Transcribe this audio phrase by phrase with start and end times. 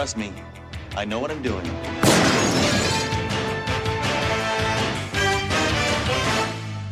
[0.00, 0.32] Trust me,
[0.96, 1.66] I know what I'm doing.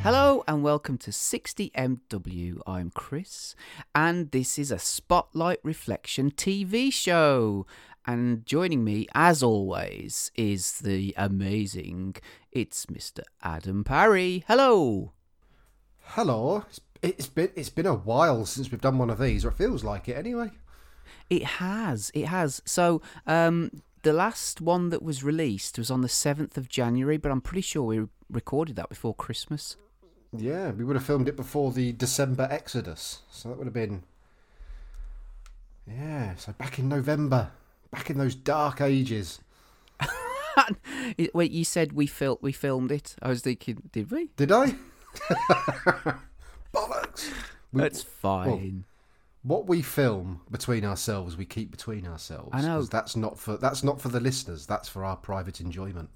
[0.02, 2.60] Hello and welcome to 60MW.
[2.66, 3.56] I'm Chris,
[3.94, 7.66] and this is a Spotlight Reflection TV show.
[8.04, 12.16] And joining me, as always, is the amazing,
[12.52, 13.20] it's Mr.
[13.42, 14.44] Adam Parry.
[14.46, 15.12] Hello.
[16.02, 16.66] Hello.
[16.68, 19.54] It's, it's been it's been a while since we've done one of these, or it
[19.56, 20.50] feels like it anyway.
[21.30, 22.62] It has, it has.
[22.64, 27.30] So, um, the last one that was released was on the 7th of January, but
[27.32, 29.76] I'm pretty sure we recorded that before Christmas.
[30.36, 34.02] Yeah, we would have filmed it before the December Exodus, so that would have been
[35.86, 36.34] yeah.
[36.36, 37.50] So back in November,
[37.90, 39.40] back in those dark ages.
[41.32, 43.16] Wait, you said we fil- we filmed it.
[43.22, 44.28] I was thinking, did we?
[44.36, 44.74] Did I?
[46.74, 47.32] Bollocks.
[47.72, 48.84] We- That's fine.
[49.42, 52.50] What we film between ourselves, we keep between ourselves.
[52.52, 52.82] I know.
[52.82, 54.66] That's not for that's not for the listeners.
[54.66, 56.10] That's for our private enjoyment.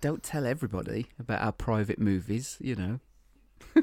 [0.00, 3.00] Don't tell everybody about our private movies, you know.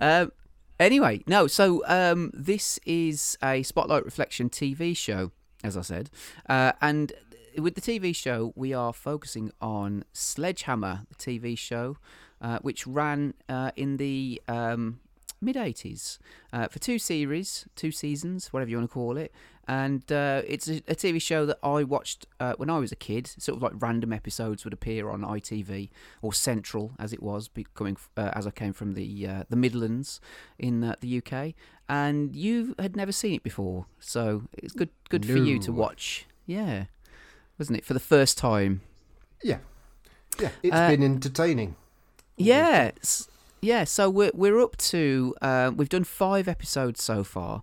[0.00, 0.32] um,
[0.80, 1.46] anyway, no.
[1.46, 5.32] So um, this is a Spotlight Reflection TV show,
[5.62, 6.10] as I said,
[6.48, 7.12] uh, and
[7.58, 11.96] with the TV show, we are focusing on Sledgehammer, the TV show,
[12.40, 15.00] uh, which ran uh, in the um,
[15.40, 16.18] mid 80s
[16.52, 19.32] uh, for two series, two seasons, whatever you want to call it.
[19.66, 22.96] And uh, it's a, a TV show that I watched uh, when I was a
[22.96, 23.26] kid.
[23.26, 25.90] Sort of like random episodes would appear on ITV
[26.22, 30.20] or Central, as it was, coming uh, as I came from the uh, the Midlands
[30.58, 31.52] in uh, the UK.
[31.86, 36.26] And you had never seen it before, so it's good good for you to watch.
[36.46, 36.84] Yeah,
[37.58, 38.80] wasn't it for the first time?
[39.42, 39.58] Yeah,
[40.40, 40.50] yeah.
[40.62, 41.76] It's been entertaining.
[42.38, 42.92] Yeah,
[43.60, 43.84] yeah.
[43.84, 47.62] So we're we're up to uh, we've done five episodes so far,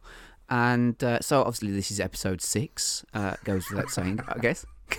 [0.50, 3.06] and uh, so obviously this is episode six.
[3.14, 4.66] Uh, goes without saying, I guess.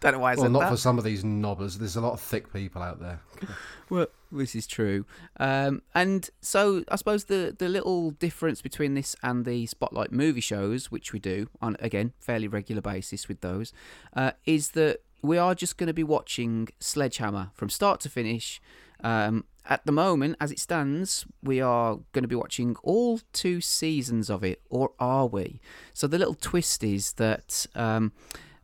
[0.00, 0.70] Don't know why I Well, said not that.
[0.70, 1.78] for some of these knobbers.
[1.78, 3.20] There's a lot of thick people out there.
[3.90, 5.04] Well, this is true.
[5.38, 10.40] Um, and so I suppose the the little difference between this and the spotlight movie
[10.40, 13.74] shows, which we do on again fairly regular basis with those,
[14.16, 18.58] uh, is that we are just going to be watching Sledgehammer from start to finish.
[19.04, 23.60] Um, at the moment, as it stands, we are going to be watching all two
[23.60, 25.60] seasons of it, or are we?
[25.92, 28.12] So the little twist is that um,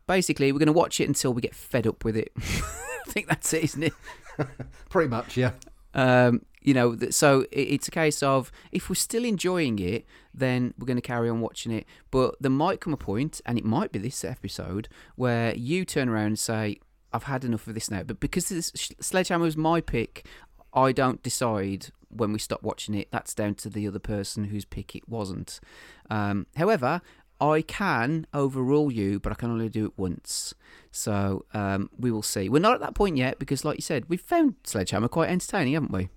[0.07, 2.33] basically we're going to watch it until we get fed up with it.
[2.37, 3.93] I think that's it, isn't it?
[4.91, 5.53] Pretty much, yeah.
[5.95, 10.87] um, you know, so it's a case of if we're still enjoying it, then we're
[10.87, 11.87] going to carry on watching it.
[12.11, 16.11] But there might come a point, and it might be this episode, where you turn
[16.11, 16.79] around and say,
[17.13, 20.27] "I've had enough of this now." But because this Sledgehammer was my pick,
[20.73, 23.09] I don't decide when we stop watching it.
[23.11, 25.61] That's down to the other person whose pick it wasn't.
[26.09, 27.03] Um, however.
[27.43, 30.53] I can overrule you, but I can only do it once.
[30.91, 32.51] So um, we will see.
[32.51, 35.73] We're not at that point yet because, like you said, we've found Sledgehammer quite entertaining,
[35.73, 36.11] haven't we?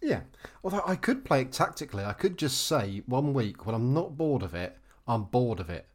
[0.00, 0.20] Yeah.
[0.62, 2.04] Although I could play it tactically.
[2.04, 5.70] I could just say one week when I'm not bored of it, I'm bored of
[5.70, 5.86] it.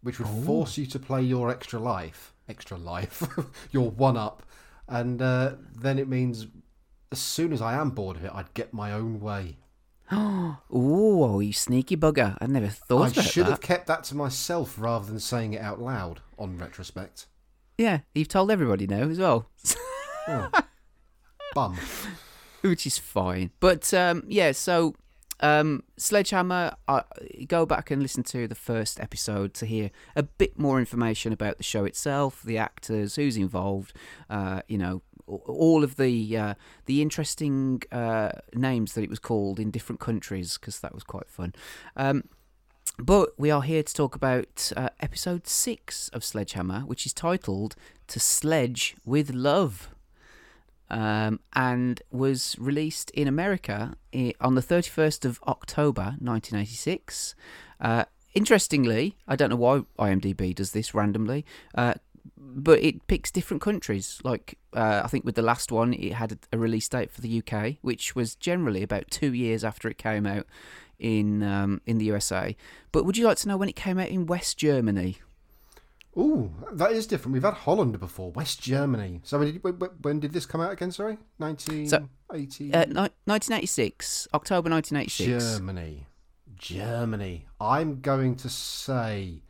[0.00, 2.32] Which would force you to play your extra life.
[2.48, 3.22] Extra life.
[3.72, 4.42] your one up.
[4.88, 6.46] And uh, then it means
[7.12, 9.56] as soon as I am bored of it, I'd get my own way.
[10.12, 12.36] oh, you sneaky bugger.
[12.40, 13.50] I never thought I should that.
[13.50, 17.26] have kept that to myself rather than saying it out loud on retrospect.
[17.76, 19.48] Yeah, you've told everybody now as well,
[20.26, 20.50] Oh.
[21.54, 21.76] Bum.
[22.62, 23.50] which is fine.
[23.60, 24.94] But um, yeah, so
[25.40, 26.74] um, Sledgehammer,
[27.46, 31.56] go back and listen to the first episode to hear a bit more information about
[31.56, 33.92] the show itself, the actors, who's involved,
[34.30, 36.54] uh, you know, all of the uh,
[36.86, 41.28] the interesting uh, names that it was called in different countries because that was quite
[41.28, 41.52] fun.
[41.96, 42.24] Um,
[42.98, 47.76] But we are here to talk about uh, episode six of Sledgehammer, which is titled
[48.08, 49.90] To Sledge with Love.
[50.90, 53.94] Um, and was released in America
[54.40, 57.34] on the 31st of October 1986.
[57.80, 58.04] Uh,
[58.34, 61.44] interestingly, I don't know why IMDb does this randomly,
[61.74, 61.94] uh,
[62.36, 64.20] but it picks different countries.
[64.24, 67.20] Like, uh, I think with the last one, it had a, a release date for
[67.20, 70.46] the UK, which was generally about two years after it came out
[70.98, 72.56] in um, in the USA.
[72.92, 75.18] But would you like to know when it came out in West Germany?
[76.18, 77.32] Ooh, that is different.
[77.34, 79.20] We've had Holland before, West Germany.
[79.22, 80.90] So when did, when, did this come out again?
[80.90, 81.88] Sorry, nineteen
[82.34, 82.72] eighty.
[82.74, 85.44] Uh, ni- 1986, October 1986.
[85.58, 86.06] Germany,
[86.56, 87.46] Germany.
[87.60, 89.42] I'm going to say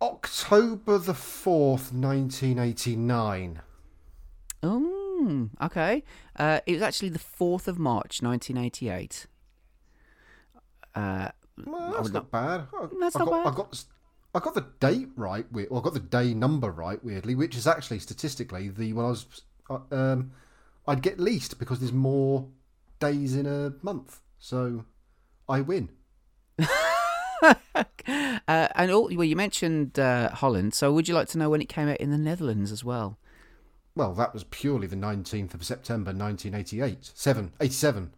[0.00, 3.60] October the fourth, nineteen eighty nine.
[4.62, 6.04] Oh, okay.
[6.36, 9.26] Uh, it was actually the 4th of March 1988.
[10.96, 11.28] Uh,
[11.64, 12.66] Well, that's would not bad.
[12.72, 13.52] I, That's I not got, bad.
[13.52, 13.84] I got,
[14.38, 15.44] I got the date right.
[15.50, 17.02] we- Well, I got the day number right.
[17.02, 19.26] Weirdly, which is actually statistically the when I was,
[19.68, 20.30] uh, um,
[20.86, 22.46] I'd get least because there's more
[23.00, 24.84] days in a month, so
[25.48, 25.88] I win.
[27.42, 27.54] uh,
[28.46, 31.68] and all, well, you mentioned uh, Holland, so would you like to know when it
[31.68, 33.18] came out in the Netherlands as well?
[33.96, 37.10] Well, that was purely the 19th of September, 1988.
[37.14, 38.12] Seven, 87.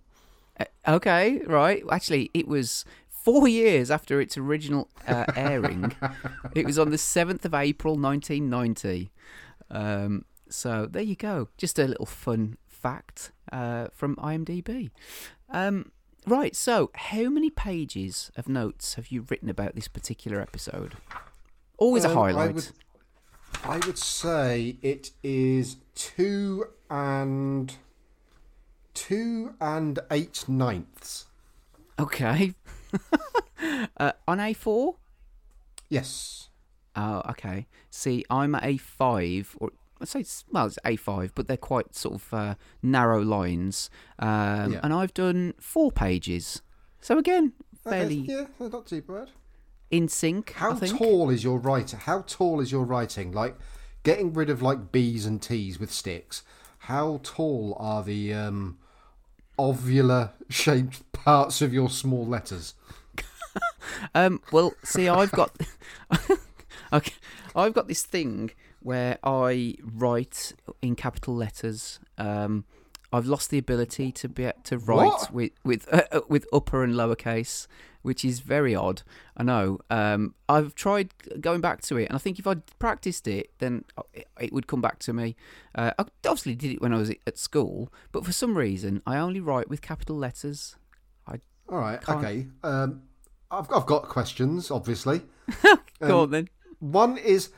[0.59, 1.83] Uh, okay, right.
[1.91, 2.85] Actually, it was
[3.23, 5.95] four years after its original uh, airing.
[6.55, 9.11] it was on the 7th of April 1990.
[9.71, 11.49] Um, so there you go.
[11.57, 14.91] Just a little fun fact uh, from IMDb.
[15.51, 15.93] Um,
[16.27, 20.95] right, so how many pages of notes have you written about this particular episode?
[21.79, 22.55] Always a Um, I highlight.
[22.55, 22.69] would,
[23.65, 27.75] I would say it is two and
[28.95, 31.27] two and eight ninths.
[31.99, 32.55] Okay.
[33.97, 34.95] uh, on A4?
[35.89, 36.49] Yes.
[36.97, 37.67] Oh, okay.
[37.91, 39.71] See, I'm at A5, or
[40.01, 43.91] I'd say it's, well, it's A5, but they're quite sort of uh, narrow lines.
[44.19, 44.81] Um, Yeah.
[44.83, 46.63] And I've done four pages.
[47.01, 47.53] So again,
[47.87, 49.31] Okay, fairly yeah, not too bad.
[49.91, 50.53] in sync.
[50.53, 50.99] How I think.
[50.99, 51.99] tall is your writing?
[52.01, 53.33] How tall is your writing?
[53.33, 53.57] Like
[54.03, 56.43] getting rid of like B's and T's with sticks.
[56.85, 58.77] How tall are the um,
[59.61, 62.75] ovular shaped parts of your small letters?
[64.15, 65.51] Um, well, see, I've got,
[66.93, 67.13] okay,
[67.57, 71.99] I've got this thing where I write in capital letters.
[72.17, 72.65] Um,
[73.13, 75.33] I've lost the ability to be to write What?
[75.33, 77.67] with with uh, uh, with upper and lowercase,
[78.03, 79.03] which is very odd.
[79.37, 79.79] I know.
[79.91, 83.85] Um, I've tried going back to it, and I think if I practiced it, then
[84.15, 85.35] it, it would come back to me.
[85.75, 89.19] Uh, I obviously did it when I was at school, but for some reason, I
[89.19, 90.77] only write with capital letters.
[91.27, 92.47] I All right, Can't- okay.
[92.63, 93.03] Um,
[93.51, 95.23] I've I've got questions, obviously.
[96.01, 96.49] Go on then.
[96.79, 97.51] One is,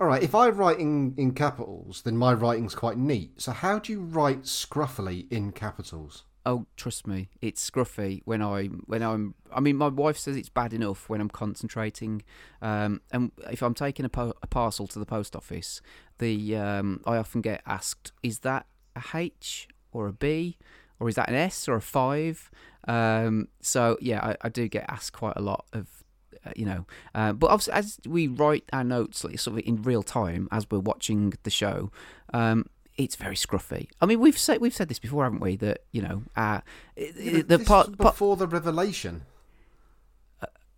[0.00, 0.22] all right.
[0.22, 3.40] If I write in in capitals, then my writing's quite neat.
[3.40, 6.24] So how do you write scruffily in capitals?
[6.44, 9.34] Oh, trust me, it's scruffy when I when I'm.
[9.54, 12.24] I mean, my wife says it's bad enough when I'm concentrating,
[12.60, 15.80] um, and if I'm taking a, po- a parcel to the post office,
[16.18, 18.66] the um, I often get asked, "Is that
[18.96, 20.58] a H or a B,
[20.98, 22.50] or is that an S or a five?
[22.88, 26.01] Um, so yeah, I, I do get asked quite a lot of.
[26.44, 29.82] Uh, you know, uh, but obviously, as we write our notes, like sort of in
[29.82, 31.90] real time as we're watching the show,
[32.34, 32.66] um,
[32.96, 33.88] it's very scruffy.
[34.00, 35.56] I mean, we've said we've said this before, haven't we?
[35.56, 36.60] That you know, uh,
[36.96, 39.22] the part, before the revelation.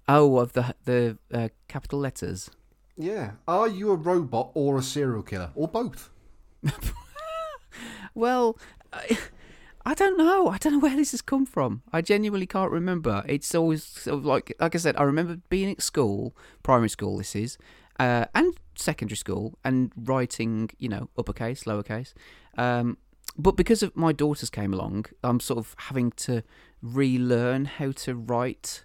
[0.08, 2.50] oh of the the uh, capital letters.
[2.97, 3.33] Yeah.
[3.49, 6.11] Are you a robot or a serial killer or both?
[8.14, 8.56] Well,
[8.92, 9.18] I,
[9.87, 10.49] I don't know.
[10.49, 11.83] I don't know where this has come from.
[11.93, 13.23] I genuinely can't remember.
[13.26, 14.97] It's always sort of like like I said.
[14.97, 17.19] I remember being at school, primary school.
[17.19, 17.59] This is.
[18.00, 22.12] Uh, and secondary school, and writing, you know, uppercase, lowercase.
[22.59, 22.99] Um,
[23.37, 26.43] but because of my daughters came along, I'm sort of having to
[26.83, 28.83] relearn how to write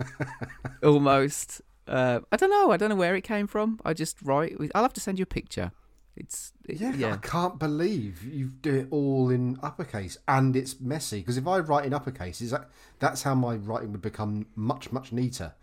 [0.82, 1.60] almost.
[1.86, 2.70] Uh, I don't know.
[2.70, 3.80] I don't know where it came from.
[3.84, 4.56] I just write.
[4.74, 5.72] I'll have to send you a picture.
[6.20, 7.14] It's it- Yeah, yeah.
[7.14, 11.20] I can't believe you do it all in uppercase and it's messy.
[11.20, 14.92] Because if I write in uppercase, is that that's how my writing would become much
[14.92, 15.54] much neater.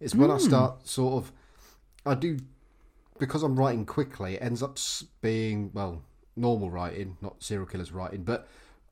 [0.00, 0.36] It's when Hmm.
[0.36, 1.32] I start sort of,
[2.04, 2.38] I do
[3.18, 4.34] because I'm writing quickly.
[4.34, 4.78] It ends up
[5.20, 6.02] being well
[6.34, 8.48] normal writing, not serial killers writing, but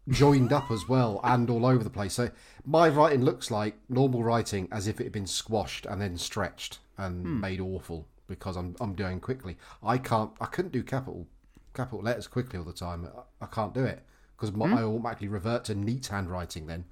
[0.09, 2.13] joined up as well and all over the place.
[2.15, 2.31] So
[2.67, 6.81] my writing looks like normal writing as if it had been squashed and then stretched
[6.99, 7.41] and Hmm.
[7.41, 9.57] made awful because I'm I'm doing quickly.
[9.83, 10.31] I can't.
[10.41, 11.27] I couldn't do capital
[11.75, 13.09] capital letters quickly all the time.
[13.41, 14.03] I, I can't do it
[14.37, 16.67] because I automatically revert to neat handwriting.
[16.67, 16.85] Then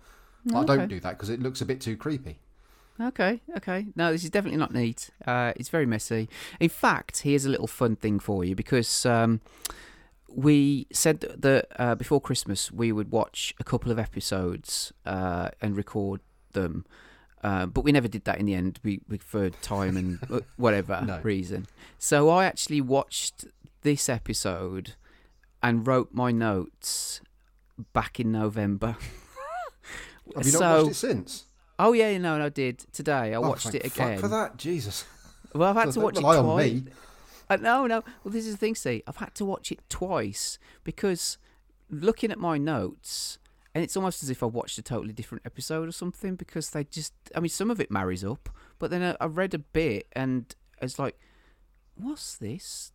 [0.54, 2.38] I don't do that because it looks a bit too creepy.
[3.00, 3.86] Okay, okay.
[3.96, 5.10] No, this is definitely not neat.
[5.26, 6.28] Uh, it's very messy.
[6.60, 9.40] In fact, here's a little fun thing for you because um,
[10.28, 15.48] we said that, that uh, before Christmas we would watch a couple of episodes uh,
[15.60, 16.20] and record
[16.52, 16.84] them.
[17.42, 18.78] Uh, but we never did that in the end.
[18.84, 21.20] We, we for time and uh, whatever No.
[21.22, 21.66] reason.
[21.98, 23.46] So I actually watched
[23.82, 24.94] this episode
[25.62, 27.20] and wrote my notes
[27.92, 28.96] back in November.
[30.36, 31.44] Have you not watched it since?
[31.78, 33.32] Oh yeah, no, no, I did today.
[33.32, 34.18] I Oh, watched it again.
[34.18, 35.04] for that, Jesus.
[35.54, 36.72] Well, I've had to watch it twice.
[36.72, 36.84] me.
[37.50, 38.02] Uh, no, no.
[38.22, 38.74] Well, this is the thing.
[38.76, 41.38] See, I've had to watch it twice because
[41.90, 43.38] looking at my notes,
[43.74, 46.36] and it's almost as if I watched a totally different episode or something.
[46.36, 48.48] Because they just, I mean, some of it marries up,
[48.78, 51.18] but then I, I read a bit and it's like,
[51.96, 52.92] what's this?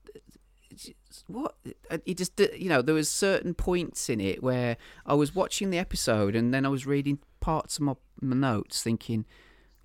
[1.28, 1.56] What?
[2.06, 5.80] It just, you know, there was certain points in it where I was watching the
[5.80, 9.26] episode and then I was reading parts of my, my notes, thinking,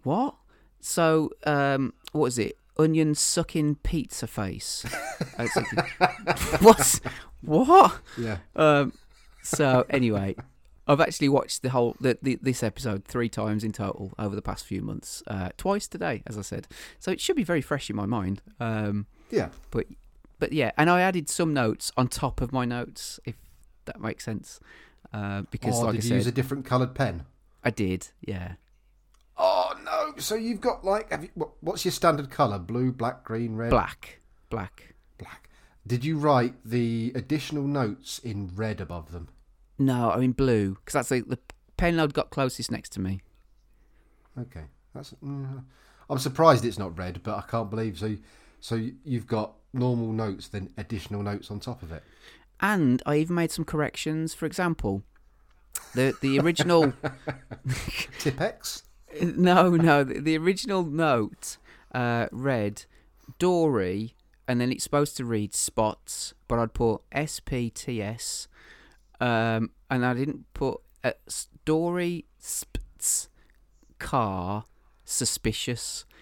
[0.03, 0.35] what?
[0.81, 2.57] So, um, what is it?
[2.79, 4.85] Onion sucking pizza face.
[5.37, 5.79] Thinking,
[6.61, 7.01] What's
[7.43, 8.01] what?
[8.19, 8.39] Yeah.
[8.57, 8.93] Um,
[9.43, 10.37] so anyway,
[10.87, 14.43] I've actually watched the whole the, the, this episode three times in total over the
[14.43, 15.23] past few months.
[15.27, 16.67] Uh, twice today, as I said.
[16.99, 18.43] So it should be very fresh in my mind.
[18.59, 19.51] Um, Yeah.
[19.71, 19.87] but
[20.41, 23.37] but yeah, and I added some notes on top of my notes, if
[23.85, 24.59] that makes sense.
[25.13, 27.27] Uh, because oh, like did I you use a different coloured pen?
[27.63, 28.09] I did.
[28.21, 28.55] Yeah.
[29.39, 30.15] Oh no!
[30.19, 32.59] So you've got like, have you, what, what's your standard colour?
[32.59, 34.21] Blue, black, green, red, Black,
[34.51, 34.95] black.
[35.19, 35.49] black.
[35.87, 39.29] Did you write the additional notes in red above them?
[39.85, 41.39] No, I mean blue, because that's the, the
[41.77, 43.21] pen I'd got closest next to me.
[44.39, 45.15] Okay, that's.
[45.25, 45.65] Mm,
[46.09, 48.17] I'm surprised it's not red, but I can't believe so.
[48.61, 52.03] So you've got normal notes, then additional notes on top of it.
[52.61, 54.35] And I even made some corrections.
[54.35, 55.03] For example,
[55.95, 56.93] the the original
[58.19, 58.85] Tipp-Ex.
[59.23, 61.59] no no the, the original note
[61.93, 62.85] uh, read
[63.39, 64.15] Dory,
[64.49, 68.49] and then it's supposed to read spots, but I'd put S P T S,
[69.23, 73.29] um, and I didn't put uh, s- Dory spts
[73.99, 74.65] car
[75.05, 76.05] suspicious.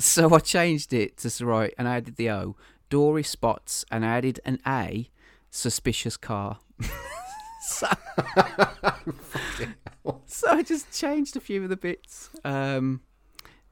[0.00, 2.54] So I changed it to right, and added the O.
[2.88, 5.10] Dory spots, and added an A.
[5.50, 6.60] Suspicious car.
[7.62, 7.88] so,
[10.26, 12.30] so I just changed a few of the bits.
[12.44, 13.00] Um,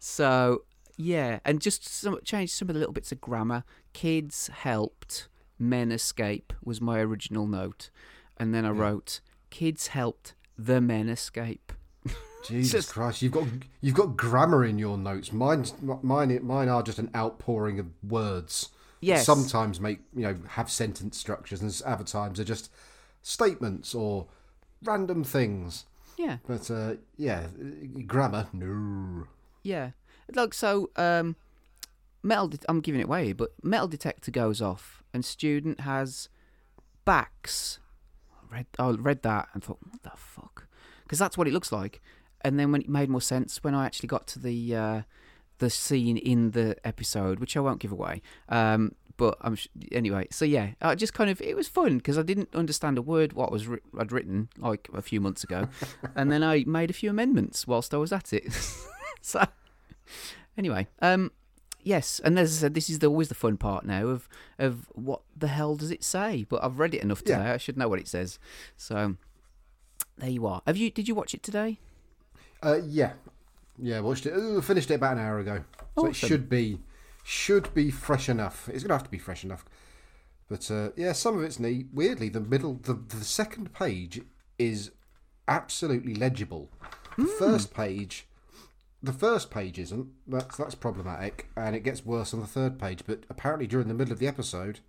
[0.00, 0.64] so
[0.96, 3.62] yeah, and just some changed some of the little bits of grammar.
[3.92, 5.28] Kids helped,
[5.60, 7.90] men escape was my original note,
[8.38, 11.72] and then I wrote kids helped, the men escape.
[12.46, 13.22] Jesus Just- Christ!
[13.22, 13.46] You've got
[13.80, 15.32] you've got grammar in your notes.
[15.32, 16.38] Mine's mine.
[16.42, 18.70] Mine are just an outpouring of words.
[19.00, 19.26] Yes.
[19.26, 22.70] Sometimes make you know have sentence structures, and other times are just
[23.22, 24.26] statements or
[24.82, 25.84] random things.
[26.16, 27.48] Yeah, But uh, yeah,
[28.06, 28.46] grammar.
[28.54, 29.26] No.
[29.62, 29.90] yeah.
[30.34, 31.36] Like so, um,
[32.22, 32.48] metal.
[32.48, 36.28] Det- I'm giving it away, but metal detector goes off, and student has
[37.04, 37.80] backs.
[38.50, 40.66] I read, I read that and thought, what the fuck?
[41.02, 42.00] Because that's what it looks like.
[42.42, 45.02] And then when it made more sense when I actually got to the uh,
[45.58, 48.22] the scene in the episode, which I won't give away.
[48.48, 50.28] Um, but I'm sh- anyway.
[50.30, 53.32] So yeah, I just kind of it was fun because I didn't understand a word
[53.32, 55.68] what was ri- I'd written like a few months ago,
[56.14, 58.52] and then I made a few amendments whilst I was at it.
[59.22, 59.44] so
[60.58, 61.32] anyway, um,
[61.86, 64.28] yes, and as I said, this is the, always the fun part now of
[64.58, 66.44] of what the hell does it say?
[66.48, 67.44] But I've read it enough today.
[67.44, 67.54] Yeah.
[67.54, 68.38] I should know what it says.
[68.76, 69.16] So
[70.18, 70.60] there you are.
[70.66, 70.90] Have you?
[70.90, 71.78] Did you watch it today?
[72.62, 73.12] Uh, yeah,
[73.78, 74.00] yeah.
[74.00, 74.32] Watched it.
[74.36, 75.64] Ooh, finished it about an hour ago,
[75.96, 76.80] so it should be
[77.24, 78.68] should be fresh enough.
[78.72, 79.64] It's gonna have to be fresh enough.
[80.48, 81.86] But uh, yeah, some of it's neat.
[81.92, 84.20] Weirdly, the middle, the the second page
[84.58, 84.90] is
[85.48, 86.68] absolutely legible.
[87.16, 87.38] The Hmm.
[87.38, 88.26] first page,
[89.02, 90.08] the first page isn't.
[90.26, 93.02] That's that's problematic, and it gets worse on the third page.
[93.06, 94.80] But apparently, during the middle of the episode,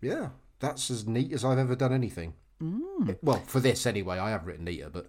[0.00, 2.34] yeah, that's as neat as I've ever done anything.
[2.60, 3.12] Hmm.
[3.22, 5.06] Well, for this anyway, I have written neater, but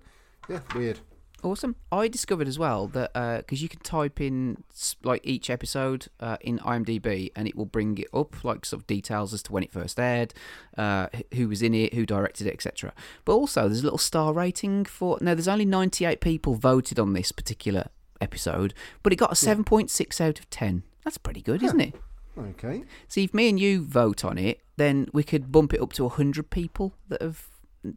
[0.48, 1.00] yeah, weird.
[1.42, 1.76] Awesome.
[1.92, 4.64] I discovered as well that because you can type in
[5.04, 8.88] like each episode uh, in IMDb and it will bring it up like sort of
[8.88, 10.34] details as to when it first aired,
[10.78, 12.94] uh, who was in it, who directed it, etc.
[13.26, 15.18] But also there's a little star rating for.
[15.22, 17.88] Now there's only 98 people voted on this particular
[18.22, 18.74] episode,
[19.04, 20.84] but it got a 7.6 out of 10.
[21.04, 21.96] That's pretty good, isn't it?
[22.38, 22.84] Okay.
[23.08, 26.04] See, if me and you vote on it, then we could bump it up to
[26.04, 27.48] 100 people that have,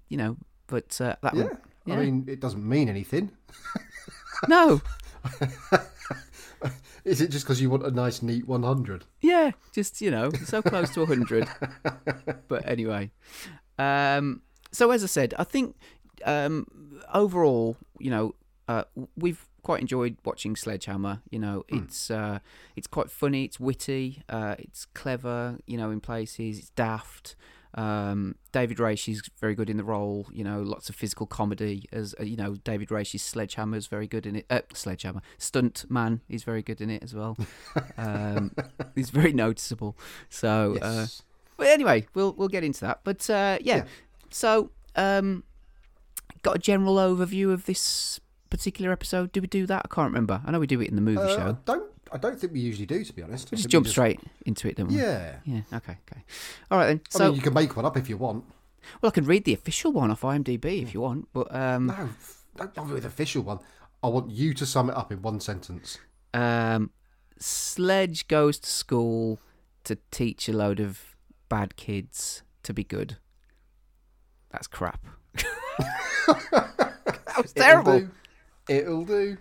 [0.09, 0.37] you know.
[0.67, 1.43] But uh, that Yeah.
[1.45, 3.33] would- I mean, it doesn't mean anything.
[4.49, 4.81] no.
[7.05, 9.05] Is it just because you want a nice, neat 100?
[9.21, 11.49] Yeah, just you know, so close to hundred.
[12.49, 13.11] but anyway,
[13.79, 15.75] um, so as I said, I think
[16.25, 18.37] um, overall, you know,
[18.69, 18.85] uh,
[19.17, 21.23] we've quite enjoyed watching Sledgehammer.
[21.31, 22.39] You know, it's uh,
[22.77, 25.59] it's quite funny, it's witty, uh, it's clever.
[25.67, 27.37] You know, in places, it's daft.
[27.75, 30.27] Um, David Rasche is very good in the role.
[30.31, 31.87] You know, lots of physical comedy.
[31.91, 34.47] As uh, you know, David Rasche's Sledgehammer is very good in it.
[34.51, 37.37] Uh, Sledgehammer stunt man is very good in it as well.
[37.97, 38.53] Um,
[38.95, 39.97] he's very noticeable.
[40.29, 41.07] So, uh,
[41.57, 43.01] but anyway, we'll we'll get into that.
[43.05, 43.85] But uh, yeah, Yeah.
[44.31, 45.43] so um,
[46.43, 48.21] got a general overview of this
[48.53, 49.33] particular episode.
[49.33, 49.83] Do we do that?
[49.85, 50.41] I can't remember.
[50.45, 51.59] I know we do it in the movie Uh, I show.
[51.65, 51.91] don't.
[52.13, 53.51] I don't think we usually do, to be honest.
[53.51, 54.97] We I just jump straight into it, don't we?
[54.97, 55.37] Yeah.
[55.47, 55.63] Yeah.
[55.73, 55.97] Okay.
[56.11, 56.23] Okay.
[56.71, 57.01] All right then.
[57.07, 58.45] I So, mean, you can make one up if you want.
[59.01, 62.11] well, I can read the official one off IMDb if you want, but um, No,
[62.57, 63.61] don't bother with the official one.
[64.03, 65.99] I want you to sum it up in one sentence.
[66.35, 66.91] um,
[67.39, 69.41] Sledge goes to school
[69.85, 71.17] to teach a load of
[71.49, 73.17] bad kids to be good.
[74.51, 75.07] That's crap.
[75.35, 78.09] that was terrible.
[78.77, 79.37] It'll do.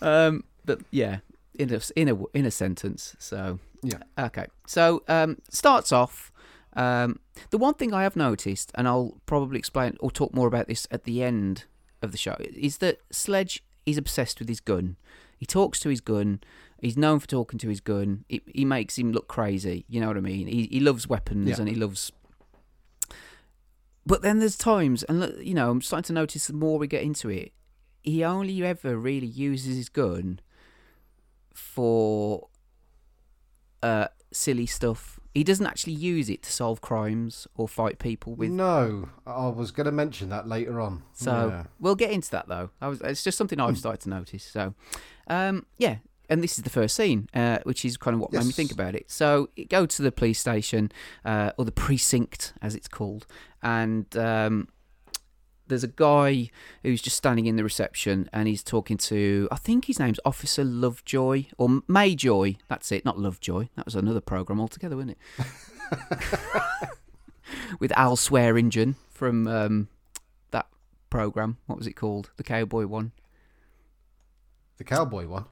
[0.00, 1.18] Um, but yeah,
[1.58, 3.16] in a in a in a sentence.
[3.18, 3.98] So Yeah.
[4.18, 4.46] okay.
[4.66, 6.30] So um, starts off.
[6.76, 10.66] Um, the one thing I have noticed, and I'll probably explain or talk more about
[10.66, 11.64] this at the end
[12.02, 14.96] of the show, is that Sledge is obsessed with his gun.
[15.38, 16.40] He talks to his gun.
[16.80, 18.24] He's known for talking to his gun.
[18.28, 19.84] He, he makes him look crazy.
[19.88, 20.46] You know what I mean?
[20.48, 21.56] He he loves weapons Yeah.
[21.60, 22.10] and he loves.
[24.06, 26.86] But then there's times, and look, you know, I'm starting to notice the more we
[26.86, 27.52] get into it,
[28.04, 30.38] he only ever really uses his gun
[31.52, 32.48] for
[33.82, 35.18] uh, silly stuff.
[35.34, 38.50] He doesn't actually use it to solve crimes or fight people with.
[38.50, 41.02] No, I was going to mention that later on.
[41.12, 41.64] So Yeah.
[41.80, 42.70] we'll get into that though.
[42.80, 44.44] I was, it's just something I've started to notice.
[44.44, 44.74] So,
[45.26, 45.96] um, yeah,
[46.30, 48.70] and this is the first scene, uh, which is kind of what made me think
[48.72, 49.10] about it.
[49.10, 50.92] So you go to the police station,
[51.24, 53.26] uh, or the precinct as it's called,
[53.62, 54.68] and um,
[55.66, 56.50] there's a guy
[56.82, 60.64] who's just standing in the reception, and he's talking to, I think his name's Officer
[60.64, 62.56] Lovejoy or Majoy.
[62.68, 63.68] That's it, not Lovejoy.
[63.76, 66.18] That was another program altogether, wasn't it?
[67.80, 69.88] With Al Swearengen from um,
[70.50, 70.66] that
[71.10, 71.58] program.
[71.66, 72.30] What was it called?
[72.36, 73.12] The cowboy one.
[74.78, 75.46] the cowboy one.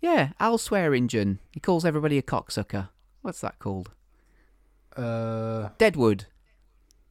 [0.00, 1.38] Yeah, Al Swearengen.
[1.52, 2.88] He calls everybody a cocksucker.
[3.22, 3.90] What's that called?
[4.96, 6.26] Uh, Deadwood.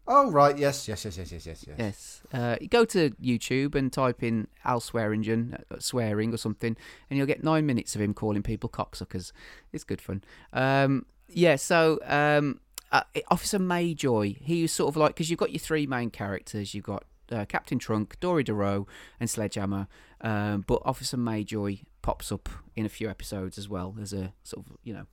[0.05, 1.75] Oh right, yes, yes, yes, yes, yes, yes, yes.
[1.79, 2.21] Yes.
[2.33, 6.75] Uh, you go to YouTube and type in Al Swearengen, uh, swearing or something,
[7.09, 9.31] and you'll get nine minutes of him calling people cocksuckers.
[9.71, 10.23] It's good fun.
[10.51, 12.59] Um, yeah, so um,
[12.91, 16.73] uh, Officer Majoy, he was sort of like, because you've got your three main characters.
[16.73, 18.85] You've got uh, Captain Trunk, Dory Doreau,
[19.21, 19.87] and Sledgehammer.
[20.19, 24.65] Um, but Officer Majoy pops up in a few episodes as well as a sort
[24.65, 25.05] of, you know,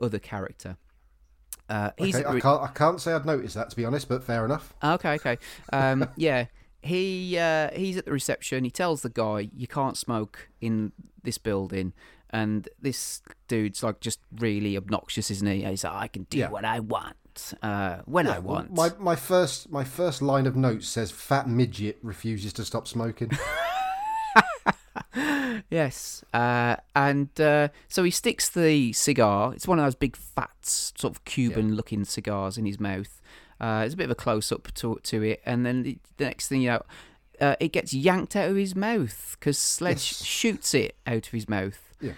[0.00, 0.78] other character.
[1.72, 4.22] Uh, he's Okay, I can't, I can't say I'd noticed that to be honest, but
[4.22, 4.74] fair enough.
[4.84, 5.38] Okay, okay.
[5.72, 6.46] Um, yeah,
[6.82, 8.64] he uh, he's at the reception.
[8.64, 11.94] He tells the guy you can't smoke in this building,
[12.28, 15.64] and this dude's like just really obnoxious, isn't he?
[15.64, 16.50] He's like, I can do Yeah.
[16.50, 18.74] what I want uh, when I Yeah, well, want.
[18.74, 23.30] My my first my first line of notes says fat midget refuses to stop smoking.
[25.70, 29.52] Yes, uh, and uh, so he sticks the cigar.
[29.54, 33.20] It's one of those big fat, sort of Cuban-looking cigars in his mouth.
[33.60, 36.48] Uh, there's a bit of a close-up to to it, and then the, the next
[36.48, 36.82] thing you know,
[37.40, 40.24] uh, it gets yanked out of his mouth because Sledge Yes.
[40.24, 41.80] shoots it out of his mouth.
[42.00, 42.12] Yeah.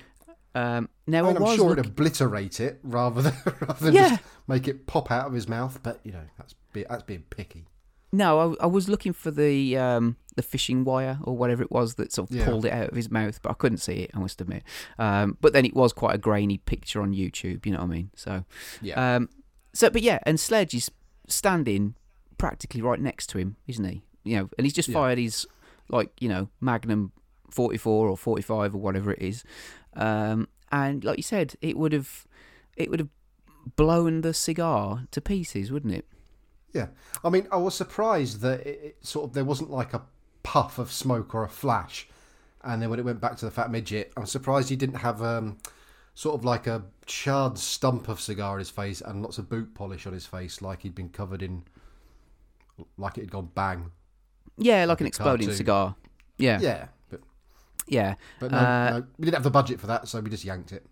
[0.54, 3.84] Um, now I mean, I I'm was sure look- it'd obliterate it rather than rather
[3.84, 4.08] than Yeah.
[4.10, 5.80] just make it pop out of his mouth.
[5.82, 7.66] But you know, that's be, that's being picky.
[8.12, 11.94] no, I, I was looking for the um, the fishing wire or whatever it was
[11.94, 12.44] that sort of Yeah.
[12.44, 14.10] pulled it out of his mouth, but I couldn't see it.
[14.14, 14.62] I must admit.
[14.98, 17.64] Um, but then it was quite a grainy picture on YouTube.
[17.66, 18.10] You know what I mean?
[18.16, 18.44] So.
[18.82, 19.16] Yeah.
[19.16, 19.28] Um,
[19.72, 20.90] so, but yeah, and Sledge is
[21.28, 21.94] standing
[22.38, 24.02] practically right next to him, isn't he?
[24.24, 24.94] You know, and he's just Yeah.
[24.94, 25.46] fired his
[25.88, 27.12] like you know Magnum
[27.50, 29.44] forty four or forty five or whatever it is,
[29.94, 32.26] um, and like you said, it would have
[32.76, 33.10] it would have
[33.76, 36.06] blown the cigar to pieces, wouldn't it?
[36.72, 36.88] Yeah,
[37.22, 40.02] I mean, I was surprised that it, it sort of there wasn't like a
[40.44, 42.06] puff of smoke or a flash,
[42.62, 45.20] and then when it went back to the fat midget, I'm surprised he didn't have
[45.20, 45.56] um,
[46.14, 49.74] sort of like a charred stump of cigar in his face and lots of boot
[49.74, 51.64] polish on his face, like he'd been covered in,
[52.96, 53.90] like it had gone bang.
[54.56, 55.56] Yeah, like an exploding cartoon.
[55.56, 55.96] cigar.
[56.38, 57.20] Yeah, yeah, Yeah, but
[57.88, 58.14] yeah.
[58.40, 60.70] but no, Uh, no, we didn't have the budget for that, so we just yanked
[60.72, 60.86] it.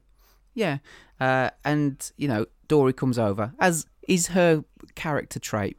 [0.55, 0.79] Yeah.
[1.21, 5.77] Uh, and you know, Dory comes over as is her character trait.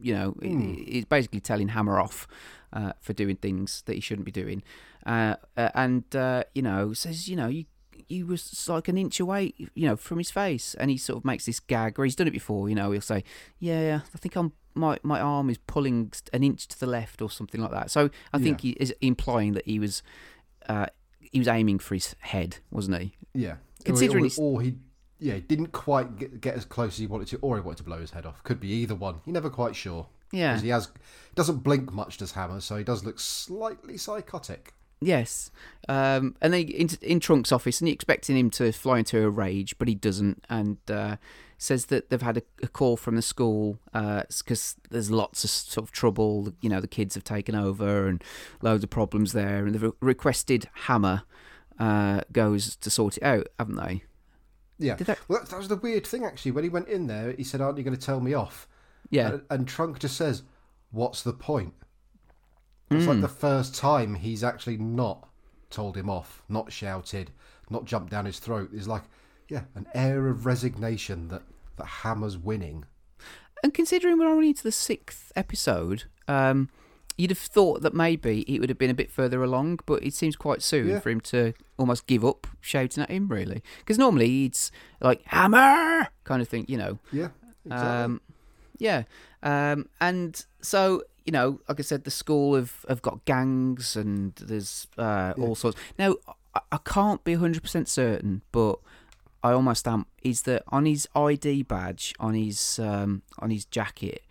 [0.00, 2.26] You know, he's basically telling Hammer off
[2.72, 4.62] uh, for doing things that he shouldn't be doing,
[5.06, 7.64] uh, uh, and uh, you know says, you know, you
[8.08, 11.24] he was like an inch away, you know, from his face, and he sort of
[11.24, 12.68] makes this gag, or he's done it before.
[12.68, 13.24] You know, he'll say,
[13.58, 17.30] yeah, I think I'm my my arm is pulling an inch to the left or
[17.30, 17.90] something like that.
[17.90, 20.02] So I think he is implying that he was.
[20.68, 20.86] Uh,
[21.18, 23.14] he was aiming for his head, wasn't he?
[23.34, 24.74] Yeah, Considering or, he's- or he.
[25.18, 27.78] Yeah, he didn't quite get, get as close as he wanted to, or he wanted
[27.78, 28.42] to blow his head off.
[28.42, 29.20] Could be either one.
[29.24, 30.08] You're never quite sure.
[30.32, 30.58] Yeah.
[30.58, 30.88] he has
[31.34, 34.74] doesn't blink much, does Hammer, so he does look slightly psychotic.
[35.00, 35.50] Yes,
[35.88, 39.30] um, and then in, in Trunk's office, and you're expecting him to fly into a
[39.30, 41.16] rage, but he doesn't, and uh,
[41.58, 45.84] says that they've had a, a call from the school because there's lots of sort
[45.84, 46.52] of trouble.
[46.60, 48.22] You know, the kids have taken over and
[48.60, 51.22] loads of problems there, and they've re- requested Hammer
[51.80, 54.04] uh, goes to sort it out, haven't they?
[54.78, 54.94] Yeah.
[54.94, 56.52] That- Well, that, that was the weird thing actually.
[56.52, 58.68] When he went in there, he said, "Aren't you going to tell me off?"
[59.10, 60.42] Yeah, And, and Trunk just says,
[60.90, 61.74] "What's the point?"
[62.90, 65.26] It's like the first time he's actually not
[65.70, 67.30] told him off, not shouted,
[67.70, 68.68] not jumped down his throat.
[68.70, 69.04] There's like,
[69.48, 71.42] yeah, an air of resignation that
[71.76, 72.84] that Hammer's winning.
[73.62, 76.68] and considering we're only into the sixth episode, um,
[77.16, 80.12] you'd have thought that maybe it would have been a bit further along, but it
[80.12, 81.00] seems quite soon Yeah.
[81.00, 83.62] for him to almost give up shouting at him, really.
[83.78, 86.98] Because normally it's like hammer kind of thing, you know.
[87.10, 87.28] Yeah.
[87.64, 87.88] Exactly.
[87.88, 88.20] Um,
[88.82, 89.02] yeah,
[89.42, 94.34] um, and so you know, like I said, the school have have got gangs and
[94.36, 95.78] there's uh, all sorts.
[95.98, 96.16] Now,
[96.54, 98.76] I, I can't be hundred percent certain, but
[99.42, 100.06] I almost am.
[100.22, 104.22] Is that on his ID badge on his um, on his jacket?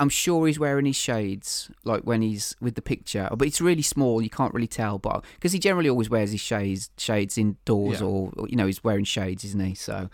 [0.00, 3.28] I'm sure he's wearing his shades, like when he's with the picture.
[3.36, 4.98] But it's really small; you can't really tell.
[4.98, 8.06] But because he generally always wears his shades, shades indoors, Yeah.
[8.06, 9.74] or or, you know, he's wearing shades, isn't he?
[9.74, 10.08] So,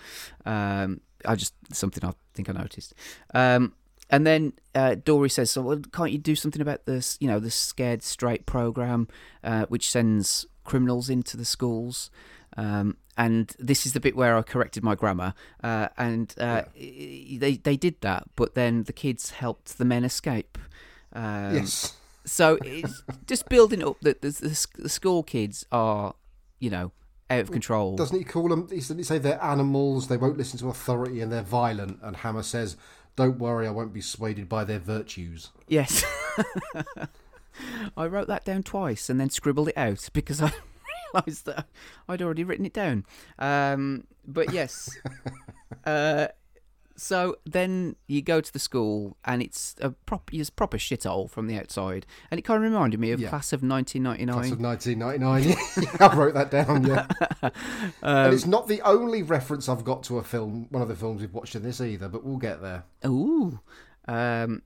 [0.47, 2.95] um, I just something I think I noticed.
[3.33, 3.73] Um,
[4.11, 7.17] and then uh, Dory says, "So, well, can't you do something about this?
[7.21, 9.09] You know, the Scared Straight program,
[9.43, 12.11] uh, which sends criminals into the schools."
[12.57, 15.35] Um, and this is the bit where I corrected my grammar.
[15.63, 20.05] Uh, and uh, i- they they did that, but then the kids helped the men
[20.05, 20.59] escape.
[21.13, 21.97] Um, yes.
[22.27, 26.15] So it's just building up that the, the, the school kids are,
[26.59, 26.91] you know,
[27.31, 27.97] out of control.
[27.97, 28.67] Doesn't he call them?
[28.67, 30.09] Doesn't he say they're animals?
[30.09, 31.99] They won't listen to authority and they're violent.
[32.03, 32.77] And Hammer says,
[33.17, 36.05] "Don't worry, I won't be swayed by their virtues." Yes.
[37.97, 40.53] I wrote that down twice and then scribbled it out because I
[41.15, 41.67] realised that
[42.09, 43.05] I'd already written it down.
[43.39, 44.91] Um, but yes.
[45.87, 46.29] uh,
[46.97, 51.29] so then you go to the school and it's a prop, it's a proper shithole
[51.31, 53.29] from the outside, and it kind of reminded me of Yeah.
[53.31, 54.35] Class of 1999.
[54.35, 55.89] Class of 1999.
[56.01, 56.87] yeah, I wrote that down.
[56.87, 57.07] Yeah,
[58.03, 61.21] and it's not the only reference I've got to a film, one of the films
[61.21, 62.09] we've watched in this either.
[62.09, 62.85] But we'll get there.
[63.07, 63.61] Ooh.
[64.07, 64.63] Um,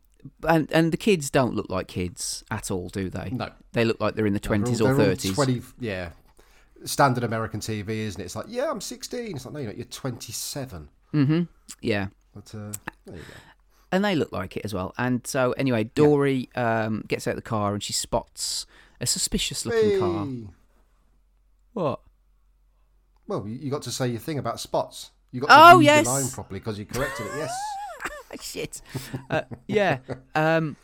[0.47, 3.31] and and the kids don't look like kids at all, do they?
[3.31, 3.51] No.
[3.73, 5.35] They look like they're in the They're all- twenties or thirties.
[5.35, 5.63] Twenty.
[5.79, 6.11] Yeah,
[6.85, 8.25] standard American TV, isn't it?
[8.25, 9.37] It's like, yeah, I'm 16.
[9.37, 9.77] It's like, no, you're not.
[9.77, 10.89] You're 27.
[11.15, 11.43] Mm-hmm.
[11.81, 12.09] Yeah.
[12.45, 12.73] But uh,
[13.07, 13.35] there you go.
[13.91, 14.95] And they look like it as well.
[14.99, 18.67] And so anyway, Dory um, gets out of the car and she spots
[19.01, 20.27] a suspicious looking car.
[21.73, 22.01] What?
[23.27, 25.11] Well, you, got to say your thing about spots.
[25.33, 26.05] You got to Oh, read yes.
[26.07, 27.33] your line properly because you corrected it.
[27.37, 27.53] Yes.
[28.41, 28.83] Shit.
[29.31, 29.99] Uh, yeah.
[30.35, 30.77] Um,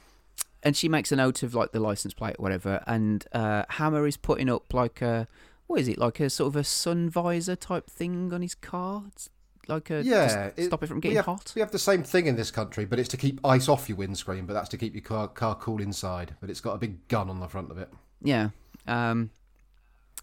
[0.62, 2.82] and she makes a note of like the license plate or whatever.
[2.86, 5.28] And uh, Hammer is putting up like a
[5.66, 5.98] what is it?
[5.98, 9.04] Like a sort of a sun visor type thing on his car.
[9.08, 9.28] It's
[9.68, 11.52] like a Yeah, just stop it from getting we have, hot.
[11.54, 13.96] We have the same thing in this country, but it's to keep ice off your
[13.98, 16.34] windscreen, but that's to keep your car, car cool inside.
[16.40, 17.90] But it's got a big gun on the front of it.
[18.22, 18.50] Yeah.
[18.86, 19.30] Um,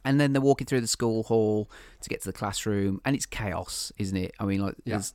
[0.04, 1.70] and then they're walking through the school hall
[2.02, 4.34] to get to the classroom, and it's chaos, isn't it?
[4.40, 4.96] I mean, like Yeah.
[4.96, 5.14] there's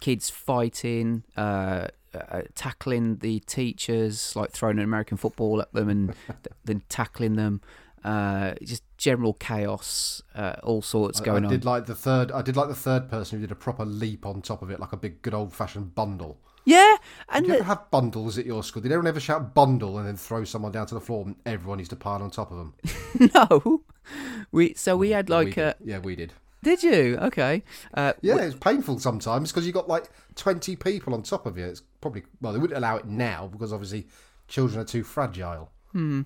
[0.00, 6.14] kids fighting, uh, uh, tackling the teachers, like throwing an American football at them and
[6.26, 7.60] th- then tackling them.
[8.04, 11.52] Uh, just general chaos, uh, all sorts I- going I, on.
[11.52, 12.32] did like the third.
[12.32, 14.80] I did like the third person who did a proper leap on top of it,
[14.80, 16.38] like a big, good old fashioned bundle.
[16.64, 16.96] yeah,
[17.28, 18.82] and Did you the- ever have bundles at your school?
[18.82, 21.78] Did everyone ever shout bundle and then throw someone down to the floor and everyone
[21.78, 22.74] used to pile on top of them?
[23.34, 23.82] no,
[24.50, 25.58] we so we had we like did.
[25.58, 25.76] a.
[25.84, 26.32] yeah, we did.
[26.62, 27.16] Did you?
[27.22, 27.62] Okay.
[27.94, 31.64] Uh, Yeah, it's painful sometimes because you got like twenty people on top of you.
[31.66, 34.06] It's probably well, they wouldn't allow it now because obviously
[34.48, 35.70] children are too fragile.
[35.92, 36.22] Hmm.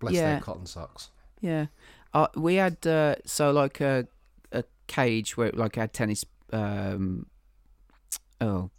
[0.00, 0.32] Bless Yeah.
[0.32, 1.10] their cotton socks.
[1.40, 1.66] Yeah,
[2.12, 4.06] uh, we had uh, so like a
[4.52, 6.24] a cage where like had tennis.
[6.52, 7.26] Um,
[8.40, 8.70] oh,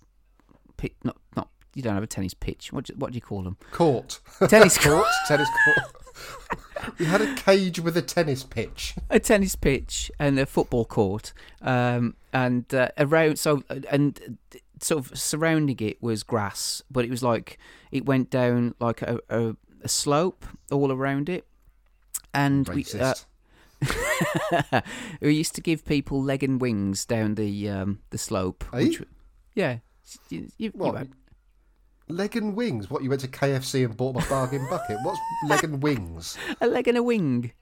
[0.77, 2.73] pi- not not you don't have a tennis pitch.
[2.73, 3.57] What do, what do you call them?
[3.71, 4.19] Court.
[4.47, 5.05] Tennis court.
[5.27, 6.59] tennis court.
[6.99, 8.95] we had a cage with a tennis pitch.
[9.09, 14.37] a tennis pitch and a football court, um, and uh, around so and
[14.81, 17.57] sort of surrounding it was grass, but it was like
[17.91, 21.45] it went down like a, a, a slope all around it,
[22.33, 23.13] and we uh,
[25.21, 28.63] we used to give people leg and wings down the um, the slope.
[28.73, 28.83] Eh?
[28.83, 29.01] Which,
[29.55, 29.77] yeah,
[30.29, 30.97] you, you, you what?
[30.97, 31.11] had-
[32.07, 32.89] Leg and wings.
[32.89, 34.97] What you went to KFC and bought my bargain bucket?
[35.03, 36.37] What's leg and wings?
[36.61, 37.53] a leg and a wing.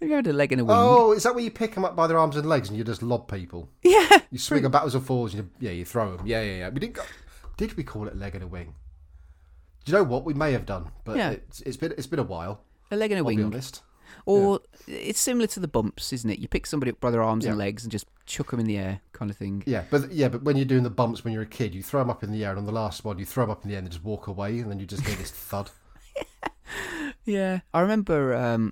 [0.00, 0.76] Have you had a leg and a wing?
[0.78, 2.84] Oh, is that where you pick them up by their arms and legs and you
[2.84, 3.68] just lob people?
[3.82, 4.18] yeah.
[4.30, 5.34] You swing them backwards and forwards.
[5.34, 6.24] And you, yeah, you throw them.
[6.24, 6.68] Yeah, yeah, yeah.
[6.68, 6.94] We didn't.
[6.94, 7.02] Go,
[7.56, 8.74] did we call it leg and a wing?
[9.84, 10.90] Do you know what we may have done?
[11.04, 11.30] But Yeah.
[11.30, 12.60] it's, it's been it's been a while.
[12.90, 13.46] A leg and a I'll be wing.
[13.46, 13.82] honest.
[14.26, 16.38] Or it's similar to the bumps, isn't it?
[16.38, 18.78] You pick somebody up by their arms and legs and just chuck them in the
[18.78, 19.62] air, kind of thing.
[19.66, 22.00] Yeah, but yeah, but when you're doing the bumps when you're a kid, you throw
[22.00, 23.68] them up in the air, and on the last one, you throw them up in
[23.68, 25.70] the air and just walk away, and then you just hear this thud.
[27.24, 28.70] Yeah, I remember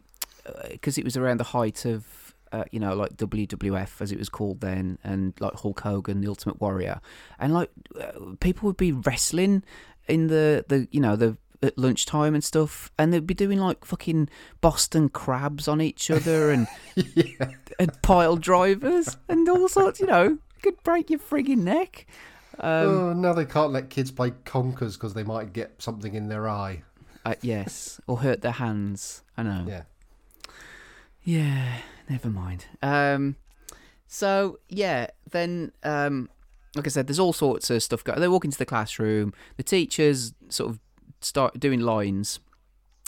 [0.70, 4.28] because it was around the height of uh, you know like WWF as it was
[4.28, 7.00] called then, and like Hulk Hogan, the Ultimate Warrior,
[7.38, 7.70] and like
[8.00, 9.62] uh, people would be wrestling
[10.08, 13.84] in the the you know the at lunchtime and stuff, and they'd be doing like
[13.84, 14.28] fucking
[14.60, 16.66] Boston crabs on each other and
[17.78, 20.00] and pile drivers and all sorts.
[20.00, 22.06] You know, could break your frigging neck.
[22.58, 26.28] Um, oh, now they can't let kids play conkers because they might get something in
[26.28, 26.82] their eye.
[27.24, 29.22] Uh, yes, or hurt their hands.
[29.36, 29.64] I know.
[29.66, 29.82] Yeah.
[31.24, 32.66] Yeah, never mind.
[32.82, 33.36] Um,
[34.08, 36.28] so yeah, then um,
[36.74, 38.02] like I said, there's all sorts of stuff.
[38.02, 39.32] Go- they walk into the classroom.
[39.56, 40.80] The teachers sort of
[41.24, 42.40] start doing lines,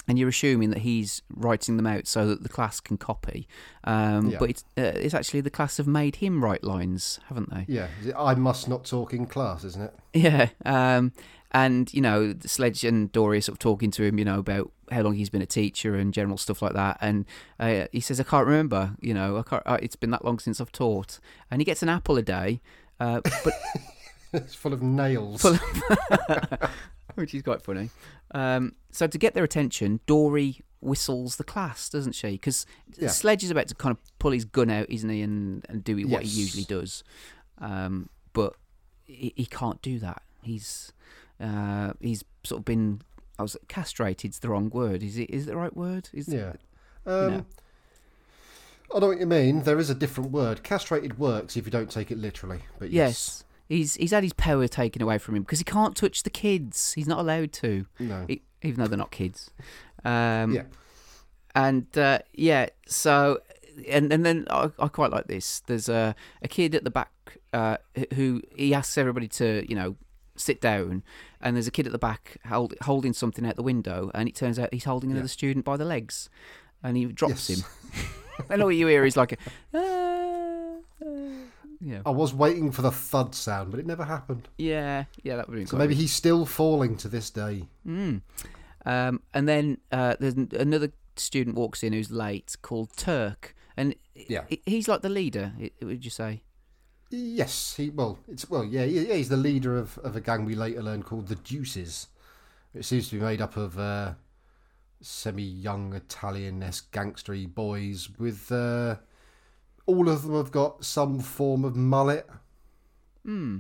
[0.06, 3.48] and you're assuming that he's writing them out so that the class can copy.
[3.84, 4.38] Um, Yeah.
[4.38, 7.64] But it's uh, it's actually the class have made him write lines, haven't they?
[7.68, 7.88] Yeah.
[8.16, 9.94] I must not talk in class, isn't it?
[10.12, 10.48] Yeah.
[10.64, 11.12] Um,
[11.52, 14.72] and, you know, Sledge and Dory are sort of talking to him, you know, about
[14.90, 16.98] how long he's been a teacher and general stuff like that.
[17.00, 17.26] And
[17.60, 20.40] uh, he says, I can't remember, you know, I can't, uh, it's been that long
[20.40, 21.20] since I've taught.
[21.52, 22.60] And he gets an apple a day,
[22.98, 23.54] uh, but
[24.34, 25.42] it's full of nails.
[25.42, 25.56] Full
[27.14, 27.90] which is quite funny.
[28.32, 32.32] Um, so to get their attention, Dory whistles the class, doesn't she?
[32.32, 32.66] Because
[32.98, 33.08] Yeah.
[33.08, 35.96] Sledge is about to kind of pull his gun out, isn't he, and, and do
[36.08, 37.04] what he usually does.
[37.58, 38.54] Um, but
[39.04, 40.22] he, he can't do that.
[40.42, 40.92] He's
[41.40, 43.00] uh, he's sort of been.
[43.38, 45.02] I was castrated's the wrong word.
[45.02, 45.30] Is it?
[45.30, 46.08] Is it the right word?
[46.12, 46.52] Is yeah.
[47.06, 47.46] Um, know.
[48.94, 49.62] I know what you mean.
[49.62, 50.62] There is a different word.
[50.62, 52.60] Castrated works if you don't take it literally.
[52.78, 53.08] But yes.
[53.08, 53.44] Yes.
[53.68, 56.92] He's he's had his power taken away from him because he can't touch the kids.
[56.92, 57.86] He's not allowed to.
[57.98, 58.26] No.
[58.28, 59.50] E- even though they're not kids.
[60.04, 60.64] Um, Yeah.
[61.54, 63.38] And uh, yeah, so
[63.88, 65.60] and and then I, I quite like this.
[65.66, 67.12] There's a a kid at the back
[67.52, 67.76] uh,
[68.14, 69.96] who he asks everybody to you know
[70.36, 71.04] sit down,
[71.40, 74.34] and there's a kid at the back hold, holding something out the window, and it
[74.34, 75.30] turns out he's holding another Yeah.
[75.30, 76.28] student by the legs,
[76.82, 77.60] and he drops Yes.
[77.60, 77.64] him.
[78.50, 79.36] and all you hear is like a.
[79.72, 80.23] "Ah, ah,"
[81.80, 84.48] yeah, I was waiting for the thud sound, but it never happened.
[84.58, 85.36] yeah, yeah.
[85.36, 87.64] That would be So maybe he's still falling to this day.
[87.86, 88.22] Mm.
[88.86, 94.44] Um, and then uh, there's another student walks in who's late called Turk, and Yeah.
[94.66, 95.52] he's like the leader.
[95.82, 96.42] Would you say?
[97.10, 100.54] Yes, he well, it's well, yeah, yeah, he's the leader of, of a gang we
[100.54, 102.08] later learn called the Deuces.
[102.74, 104.14] It seems to be made up of uh,
[105.00, 108.96] semi-young Italian-esque gangstery boys with uh,
[109.86, 112.28] all of them have got some form of mullet.
[113.24, 113.58] Hmm.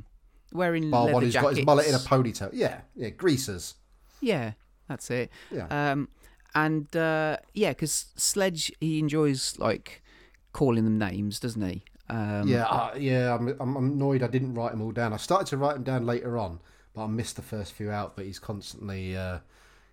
[0.52, 1.50] Wearing Bar leather one who's jackets.
[1.50, 2.50] got his mullet in a ponytail.
[2.52, 3.74] Yeah, yeah, greasers.
[4.20, 4.52] Yeah,
[4.88, 5.30] that's it.
[5.50, 6.08] Yeah, Um,
[6.54, 10.02] and uh, yeah, because Sledge he enjoys like
[10.52, 11.82] calling them names, doesn't he?
[12.08, 13.34] Um, yeah, uh, yeah.
[13.34, 15.12] I'm, I'm annoyed I didn't write them all down.
[15.12, 16.60] I started to write them down later on,
[16.94, 18.14] but I missed the first few out.
[18.14, 19.38] But he's constantly, uh,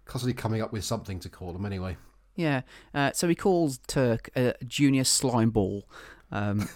[0.06, 1.98] constantly coming up with something to call them anyway.
[2.36, 2.62] Yeah.
[2.94, 5.88] Uh, so he calls Turk a junior slime ball.
[6.32, 6.70] Um,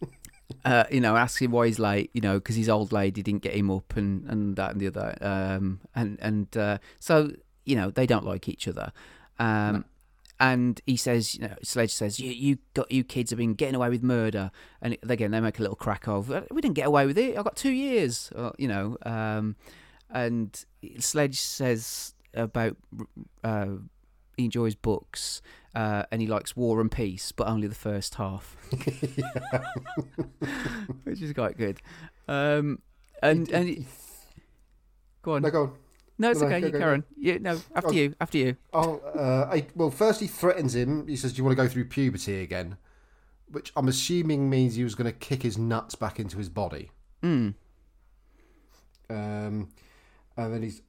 [0.64, 2.10] uh, you know, him why he's late.
[2.12, 4.86] You know, because his old lady didn't get him up, and, and that and the
[4.88, 5.16] other.
[5.20, 7.32] Um, and and uh, so
[7.64, 8.92] you know they don't like each other.
[9.38, 9.84] Um,
[10.40, 13.76] And he says, you know, Sledge says, you, you got you kids have been getting
[13.76, 14.50] away with murder,
[14.82, 17.38] and again they make a little crack of, we didn't get away with it.
[17.38, 18.98] I got two years, uh, you know.
[19.06, 19.54] Um,
[20.10, 20.64] and
[20.98, 22.76] Sledge says about
[23.44, 23.66] uh,
[24.36, 25.40] he enjoys books
[25.74, 28.56] uh, and he likes War and Peace, but only the first half,
[31.04, 31.80] which is quite good.
[32.28, 32.80] Um,
[33.22, 33.86] and and
[35.22, 35.72] go on, No, go on.
[36.18, 37.04] no, it's no, okay, go, you Karen.
[37.16, 37.92] Yeah, no, after Oh.
[37.92, 38.56] you, after you.
[38.72, 41.06] Oh, uh, I, well, first he threatens him.
[41.06, 42.76] He says, "Do you want to go through puberty again?"
[43.50, 46.90] Which I'm assuming means he was going to kick his nuts back into his body.
[47.22, 47.54] Mm.
[49.10, 49.68] Um,
[50.36, 50.80] and then he's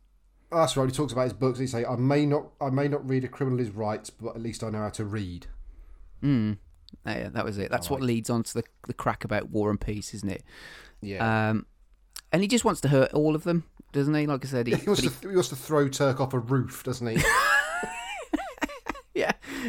[0.52, 0.86] that's right.
[0.90, 1.60] He talks about his books.
[1.60, 4.42] He say, "I may not, I may not read a criminal his rights, but at
[4.42, 5.48] least I know how to read."
[6.24, 6.58] Mm.
[7.06, 7.70] Yeah, that was it.
[7.72, 10.44] That's what leads on to the the crack about War and Peace, isn't it?
[11.02, 11.50] Yeah.
[11.50, 11.66] Um,
[12.32, 14.26] and he just wants to hurt all of them, doesn't he?
[14.28, 16.40] Like I said, he, he, wants but he- he wants to throw Turk off a
[16.40, 17.16] roof, doesn't he?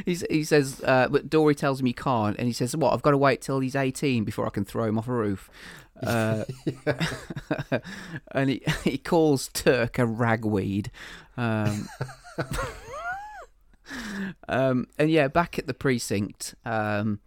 [0.04, 2.92] he's, he says, uh, but Dory tells him he can't, and he says, "What?
[2.92, 5.48] I've got to wait till he's eighteen before I can throw him off a roof."
[6.02, 6.44] Uh,
[8.32, 10.90] and he he calls Turk a ragweed.
[11.37, 11.88] Um,
[14.48, 17.20] um, and yeah, back at the precinct, um,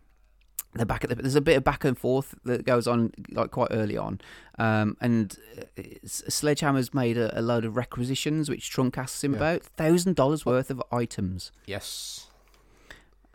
[0.74, 1.16] they're back at the.
[1.16, 4.22] There's a bit of back and forth that goes on like quite early on,
[4.58, 5.36] um, and
[5.78, 9.38] uh, Sledgehammer's made a, a load of requisitions which Trunk asks him Yeah.
[9.38, 11.52] about thousand dollars worth of items.
[11.66, 12.26] yes.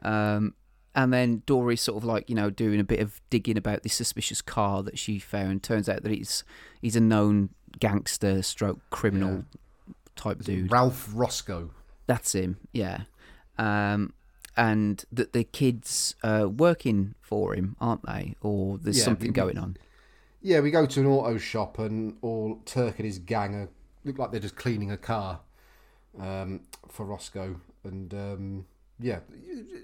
[0.04, 0.54] Um,
[0.94, 3.94] and then Dory's sort of like you know doing a bit of digging about this
[3.94, 5.62] suspicious car that she found.
[5.62, 6.44] Turns out that he's
[6.80, 9.44] he's a known gangster, stroke criminal
[10.16, 10.70] type dude.
[10.70, 11.70] Ralph Roscoe.
[12.06, 13.02] That's him, yeah.
[13.58, 14.12] Um,
[14.56, 18.36] and that the kids are working for him, aren't they?
[18.40, 19.76] Or there's Yeah, something we- going on.
[20.42, 23.68] Yeah, we go to an auto shop and all Turk and his gang are,
[24.04, 25.40] look like they're just cleaning a car
[26.20, 27.58] um, for Roscoe.
[27.82, 28.66] And um,
[29.00, 29.20] yeah,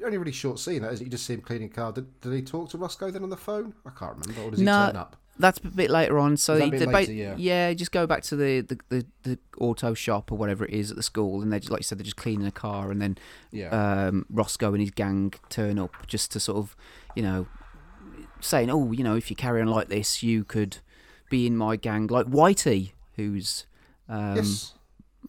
[0.05, 1.01] only really short scene that is.
[1.01, 1.92] You just see him cleaning a car.
[1.92, 3.75] Did, did he talk to Roscoe then on the phone?
[3.85, 4.42] I can't remember.
[4.42, 5.16] Or does he turn up?
[5.38, 6.37] That's a bit later on.
[6.37, 7.73] So he a bit debate, later, yeah.
[7.73, 10.99] just go back to the, the, the, the auto shop or whatever it is at
[10.99, 13.16] the school, and they just like you said, they're just cleaning a car, and then
[13.51, 13.68] Yeah.
[13.68, 16.77] um, Roscoe and his gang turn up just to sort of,
[17.14, 17.46] you know,
[18.40, 20.79] saying, oh, you know, if you carry on like this, you could
[21.31, 23.64] be in my gang, like Whitey, who's
[24.09, 24.75] um, yes.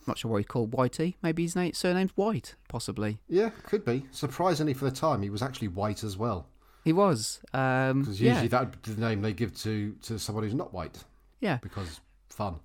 [0.07, 1.15] Not sure what he's called, Whitey.
[1.21, 3.19] Maybe his name surname's White, possibly.
[3.27, 4.05] Yeah, could be.
[4.11, 6.47] Surprisingly for the time, he was actually white as well.
[6.83, 7.39] He was.
[7.53, 10.53] Um, Because yeah, usually that would be the name they give to, to someone who's
[10.55, 11.03] not white.
[11.39, 11.59] yeah.
[11.61, 12.55] Because fun.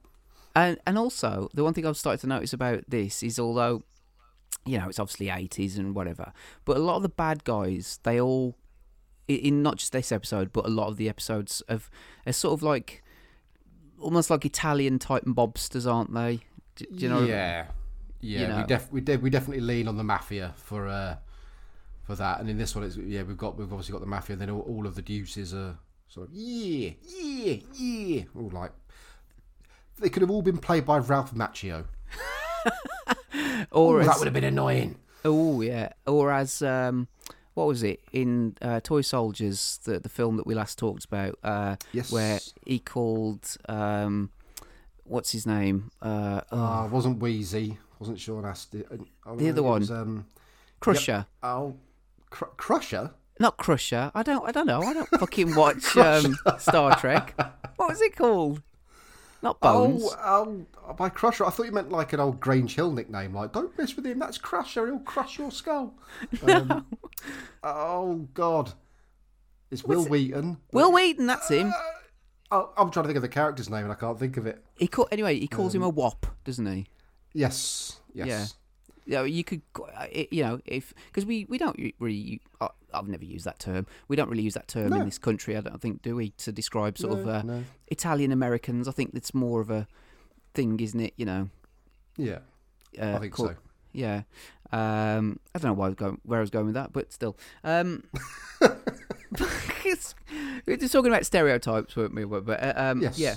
[0.55, 3.83] And and also the one thing I've started to notice about this is although
[4.65, 6.33] you know it's obviously eighties and whatever,
[6.65, 8.57] but a lot of the bad guys they all
[9.29, 11.91] in not just this episode but a lot of the episodes of
[12.27, 13.03] are sort of like
[14.01, 16.41] almost like Italian type mobsters, aren't they?
[16.77, 17.23] Do, do you know?
[17.25, 17.67] Yeah.
[18.21, 21.17] Yeah, you know- we, def- we, de- we definitely lean on the mafia for uh,
[22.05, 22.41] for that.
[22.41, 24.51] And in this one, it's yeah, we've got we've obviously got the mafia, and then
[24.51, 25.77] all, all of the deuces are
[26.09, 28.73] sort of yeah, yeah, yeah, all like
[30.01, 31.85] they could have all been played by Ralph Macchio.
[33.71, 34.97] Or Ooh, that would have been annoying.
[35.25, 37.09] oh yeah, or as um,
[37.55, 41.39] what was it in uh, Toy Soldiers, the the film that we last talked about?
[41.43, 42.11] Uh, Yes.
[42.13, 44.31] where he called um,
[45.09, 45.91] what's his name?
[46.03, 48.85] Uh, oh, Uh, wasn't Wheezy, wasn't Sean Astin.
[49.25, 49.81] Oh, The no, other one.
[49.81, 50.27] was, um,
[50.81, 51.27] Crusher.
[51.43, 51.77] oh,
[52.31, 53.13] Cr- Crusher.
[53.39, 54.11] Not Crusher.
[54.15, 54.47] I don't.
[54.49, 54.83] I don't know.
[54.83, 57.35] I don't fucking watch um, Star Trek.
[57.77, 58.63] What was it called?
[59.43, 60.03] Not Bones.
[60.25, 63.53] Oh, oh, by Crusher, I thought you meant like an old Grange Hill nickname, like
[63.53, 65.95] "Don't mess with him, that's Crusher, he'll crush your skull."
[66.49, 66.87] Um,
[67.63, 68.73] oh God,
[69.71, 70.57] it's Wil Wheaton.
[70.73, 71.27] Wil Wheaton.
[71.27, 71.73] That's him.
[72.51, 74.65] Oh, I'm trying to think of the character's name and I can't think of it.
[74.79, 75.39] He call, anyway.
[75.39, 76.87] He calls him Um, a wop, doesn't he?
[77.33, 78.27] Yes, yes.
[78.27, 78.47] Yeah.
[79.09, 82.41] Yeah, you could, uh, you know, if because we, we don't really,
[82.93, 83.87] I've never used that term.
[84.09, 84.97] We don't really use that term No.
[84.97, 85.57] in this country.
[85.57, 87.65] I don't think, do we, to describe sort of uh, no.
[87.87, 88.89] Italian Americans?
[88.89, 89.87] I think it's more of a
[90.55, 91.13] thing, isn't it?
[91.17, 91.49] You know,
[92.17, 92.39] Yeah,
[93.01, 93.57] uh, I think called- so.
[93.93, 94.23] Yeah.
[94.73, 97.13] Um, I don't know why I was going, where I was going with that, but
[97.13, 97.37] still.
[97.63, 98.03] Um,
[100.67, 102.25] we're just talking about stereotypes, weren't we?
[102.25, 103.19] But uh, um, Yes.
[103.19, 103.35] yeah.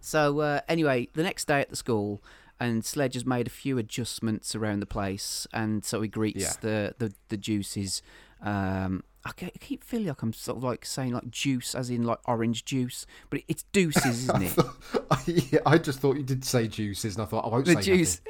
[0.00, 2.22] So uh, anyway, the next day at the school,
[2.58, 6.52] and Sledge has made a few adjustments around the place, and so he greets Yeah.
[6.60, 8.02] the, the the juices.
[8.42, 12.18] Um, I keep feeling like I'm sort of like saying like juice, as in like
[12.26, 14.56] orange juice, but it's deuces, isn't it?
[15.52, 17.82] yeah, I just thought you did say juices, and I thought I won't the say
[17.82, 18.22] juice.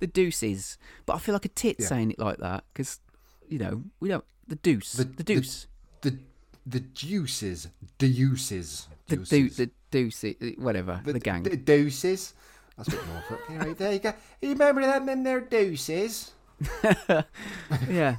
[0.00, 0.76] the deuces.
[1.06, 1.86] But I feel like a tit Yeah.
[1.86, 3.00] saying it like that because,
[3.48, 4.24] you know, we don't.
[4.48, 4.92] The deuce.
[4.92, 5.66] The, The- the- deuce.
[5.66, 5.68] nothing.
[6.02, 6.18] The
[6.64, 9.56] the juices, deuces, The, deuces.
[9.56, 10.24] the deuce.
[10.58, 11.00] Whatever.
[11.04, 11.42] The, gang.
[11.42, 12.34] The deuces.
[12.76, 13.24] That's a bit more.
[13.28, 14.12] But anyway, there you go.
[14.40, 15.06] You remember them?
[15.06, 16.30] Them there deuces.
[17.90, 18.16] yeah.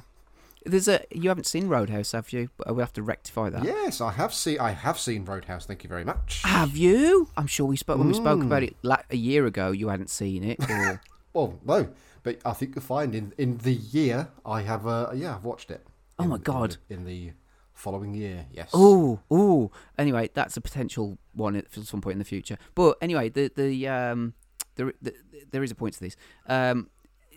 [0.66, 1.00] There's a.
[1.10, 2.48] You haven't seen Roadhouse, have you?
[2.56, 3.64] But we have to rectify that.
[3.64, 4.58] Yes, I have seen.
[4.60, 5.66] I have seen Roadhouse.
[5.66, 6.40] Thank you very much.
[6.42, 7.28] Have you?
[7.36, 8.46] I'm sure we spoke when we spoke Mm.
[8.46, 9.72] about it la- a year ago.
[9.72, 11.00] You hadn't seen it, or
[11.34, 11.88] Well, no,
[12.22, 14.86] but I think you'll find in in the year I have.
[14.86, 15.86] Uh, yeah, I've watched it.
[16.18, 16.76] Oh In- my in God.
[16.88, 17.32] the- In the,
[17.72, 18.70] following year, yes.
[18.72, 19.70] oh, oh.
[19.98, 22.56] Anyway, that's a potential one at some point in the future.
[22.76, 24.34] But anyway, the the um,
[24.76, 25.12] there the,
[25.50, 26.16] there is a point to this.
[26.46, 26.88] Um,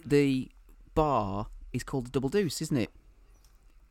[0.05, 0.49] the
[0.93, 2.91] bar is called the Double Deuce, isn't it?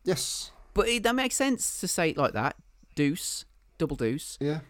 [0.05, 0.53] Yes.
[0.72, 2.55] But it, that makes sense to say it like that.
[2.94, 3.44] Deuce,
[3.79, 4.38] double deuce.
[4.40, 4.61] Yeah.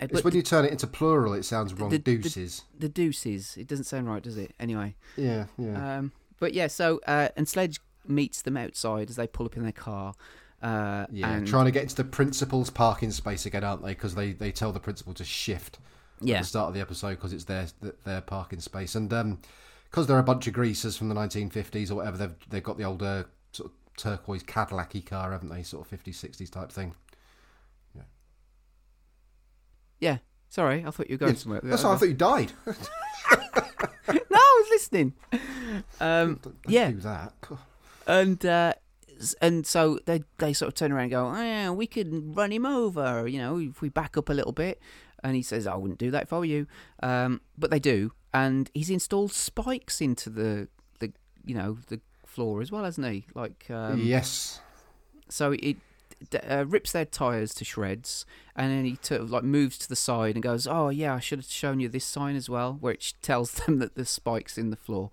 [0.00, 1.90] Uh, It's when you turn it into plural, it sounds wrong.
[1.90, 2.62] the- the- Deuces.
[2.78, 3.56] the deuces.
[3.56, 4.52] It doesn't sound right, does it?
[4.60, 4.94] Anyway.
[5.16, 5.98] yeah, yeah.
[5.98, 9.62] Um, but yeah, so uh, and Sledge meets them outside as they pull up in
[9.62, 10.14] their car.
[10.62, 13.90] Uh, yeah, and trying to get into the principal's parking space again, aren't they?
[13.92, 15.78] Because they, they tell the principal to shift
[16.20, 17.66] at yeah, the start of the episode because it's their
[18.04, 19.08] their parking space, and
[19.90, 22.84] because they're a bunch of greasers from the 1950s or whatever, they've they've got the
[22.84, 25.62] older sort of turquoise Cadillac y car, haven't they?
[25.62, 26.94] Sort of 50s, 60s type thing.
[27.94, 28.02] yeah.
[29.98, 30.18] Yeah.
[30.50, 31.60] Sorry, I thought you were going Yes, somewhere.
[31.62, 32.52] That's why I thought you died.
[32.66, 32.72] no,
[34.34, 35.14] I was listening.
[36.00, 36.90] Um, Don't- don't yeah.
[36.90, 37.32] do that.
[38.10, 38.72] And uh,
[39.40, 42.52] and so they they sort of turn around and go, oh, yeah, we could run
[42.52, 44.80] him over, you know, if we back up a little bit.
[45.22, 46.66] And he says, I wouldn't do that if I were you.
[47.02, 51.12] Um, but they do, and he's installed spikes into the the
[51.44, 53.26] you know the floor as well, hasn't he?
[53.34, 54.60] Like um, yes.
[55.28, 55.76] so it
[56.48, 58.24] uh, rips their tires to shreds,
[58.56, 61.20] and then he sort of like moves to the side and goes, "Oh yeah, I
[61.20, 64.70] should have shown you this sign as well," which tells them that there's spikes in
[64.70, 65.10] the floor.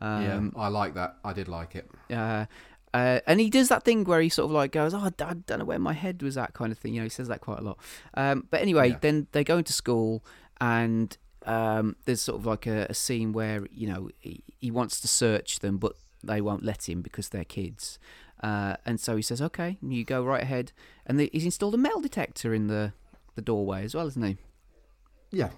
[0.00, 1.16] Um, yeah, I like that.
[1.24, 1.90] I did like it.
[2.10, 2.46] uh,
[2.94, 5.58] uh, and he does that thing where he sort of like goes, "Oh, I don't
[5.58, 6.94] know where my head was at," kind of thing.
[6.94, 7.78] You know, he says that quite a lot.
[8.14, 8.98] Um, but anyway, Yeah.
[9.00, 10.24] then they go into school,
[10.60, 15.00] and um, there's sort of like a, a scene where you know he, he wants
[15.00, 15.92] to search them, but
[16.24, 17.98] they won't let him because they're kids.
[18.42, 20.72] Uh, and so he says, "Okay, you go right ahead."
[21.06, 22.92] And the, he's installed a metal detector in the
[23.34, 24.36] the doorway as well, isn't he?
[25.30, 25.50] Yeah.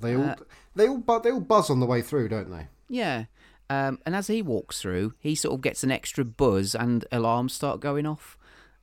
[0.00, 0.34] They all Uh,
[0.76, 2.68] they all bu- they all buzz on the way through, don't they?
[2.88, 3.24] Yeah.
[3.70, 7.52] Um, and as he walks through, he sort of gets an extra buzz, and alarms
[7.52, 8.36] start going off.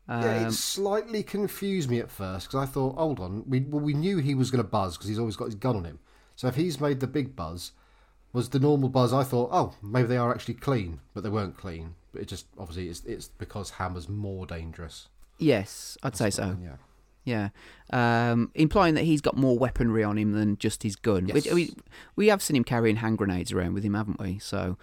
[0.07, 3.81] Um, Yeah, it slightly confused me at first because I thought, hold on, we well,
[3.81, 5.99] we knew he was going to buzz because he's always got his gun on him.
[6.35, 7.71] So if he's made the big buzz,
[8.33, 9.13] was the normal buzz?
[9.13, 11.95] I thought, oh, maybe they are actually clean, but they weren't clean.
[12.11, 15.07] But it just obviously it's it's because Hammer's more dangerous.
[15.37, 16.57] yes, I'd say so.
[16.61, 16.75] Yeah,
[17.23, 17.49] Yeah,
[17.91, 21.27] um, implying that he's got more weaponry on him than just his gun.
[21.27, 21.53] Which, Yes.
[21.53, 21.73] we
[22.15, 24.39] we have seen him carrying hand grenades around with him, haven't we?
[24.39, 24.77] So,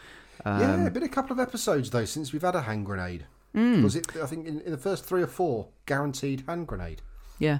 [0.45, 0.89] um, yeah.
[0.89, 3.27] Been a couple of episodes though since we've had a hand grenade.
[3.55, 3.83] Hmm.
[3.83, 4.07] Was it?
[4.23, 7.03] I think in, in the first three or four, guaranteed hand grenade.
[7.39, 7.59] yeah.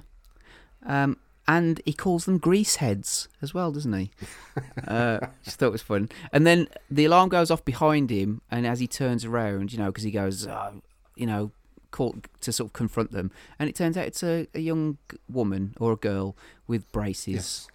[0.85, 4.11] Um, and he calls them grease heads as well, doesn't he?
[4.87, 6.07] uh, just thought it was fun.
[6.31, 9.87] And then the alarm goes off behind him, and as he turns around, you know,
[9.87, 10.71] because he goes, uh,
[11.15, 11.51] you know,
[11.91, 14.97] call, to sort of confront them, and it turns out it's a, a young
[15.29, 16.35] woman or a girl
[16.67, 17.33] with braces.
[17.35, 17.67] Yes.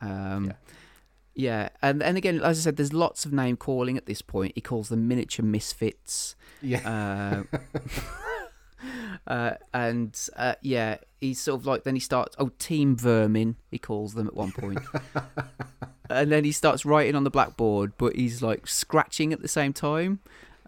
[0.00, 0.52] Um, Yeah.
[1.34, 1.68] yeah.
[1.82, 4.52] and and again, as I said, there's lots of name calling at this point.
[4.54, 7.44] He calls them miniature misfits, Yeah.
[7.52, 7.58] uh,
[9.26, 13.78] uh, and uh, yeah, he's sort of like then he starts oh team vermin he
[13.78, 14.78] calls them at one point,
[16.10, 19.72] and then he starts writing on the blackboard, but he's like scratching at the same
[19.72, 20.20] time.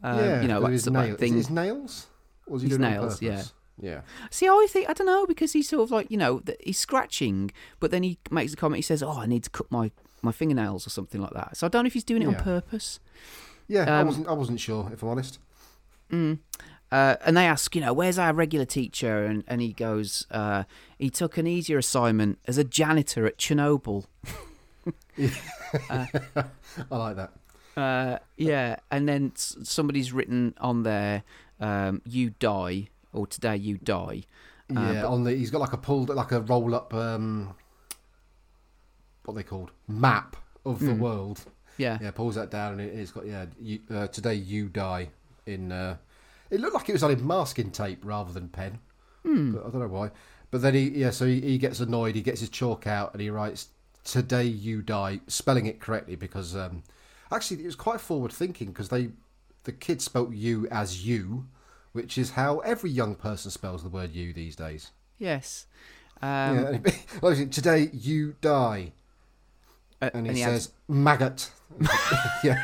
[0.03, 0.41] Um, yeah.
[0.43, 1.35] you know, like his, the like nail- is thing.
[1.35, 2.07] his nails.
[2.51, 3.43] Or was he His doing it on nails, yeah.
[3.81, 4.01] Yeah.
[4.31, 6.79] See, I think I don't know because he's sort of like you know th- he's
[6.79, 8.77] scratching, but then he makes the comment.
[8.77, 9.91] He says, "Oh, I need to cut my
[10.21, 12.35] my fingernails or something like that." So I don't know if he's doing it on
[12.35, 13.01] purpose.
[13.69, 13.85] Yeah.
[13.97, 14.29] I Um, wasn't.
[14.29, 15.39] I wasn't sure if I'm honest.
[16.13, 16.41] Mm.
[16.93, 19.25] Uh, and they ask, you know, where's our regular teacher?
[19.25, 20.65] And and he goes, uh,
[20.99, 24.05] he took an easier assignment as a janitor at Chernobyl.
[25.91, 26.09] I
[26.91, 27.31] like that.
[27.77, 31.23] Uh, yeah, and then s- somebody's written on there,
[31.61, 34.23] um, "You die," or "Today you die."
[34.75, 37.55] Uh, Yeah, on the he's got like a pulled like a roll up um
[39.25, 40.99] what they called map of the Mm.
[40.99, 41.41] world.
[41.77, 43.47] Yeah, Yeah, pulls that down and it, it's got yeah.
[43.61, 45.11] You, uh, today you die
[45.47, 45.73] in.
[45.73, 45.97] Uh,
[46.51, 48.81] it looked like it was on in masking tape rather than pen,
[49.23, 49.53] Hmm.
[49.53, 50.11] but I don't know why.
[50.51, 52.15] But then he yeah, so he, he gets annoyed.
[52.17, 53.69] He gets his chalk out and he writes
[54.05, 56.83] "Today you die," spelling it correctly because um,
[57.31, 59.11] actually it was quite forward thinking because they
[59.65, 61.47] the kid spelt "you" as "you,"
[61.93, 64.91] which is how every young person spells the word "you" these days.
[65.19, 65.67] yes.
[66.23, 66.93] Um, yeah,
[67.23, 68.93] and today you die,
[70.03, 71.51] uh, and he, he says adds- maggot.
[72.45, 72.63] yeah.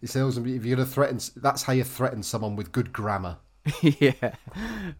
[0.00, 3.38] he him if you're gonna threaten, that's how you threaten someone with good grammar.
[3.80, 4.34] yeah.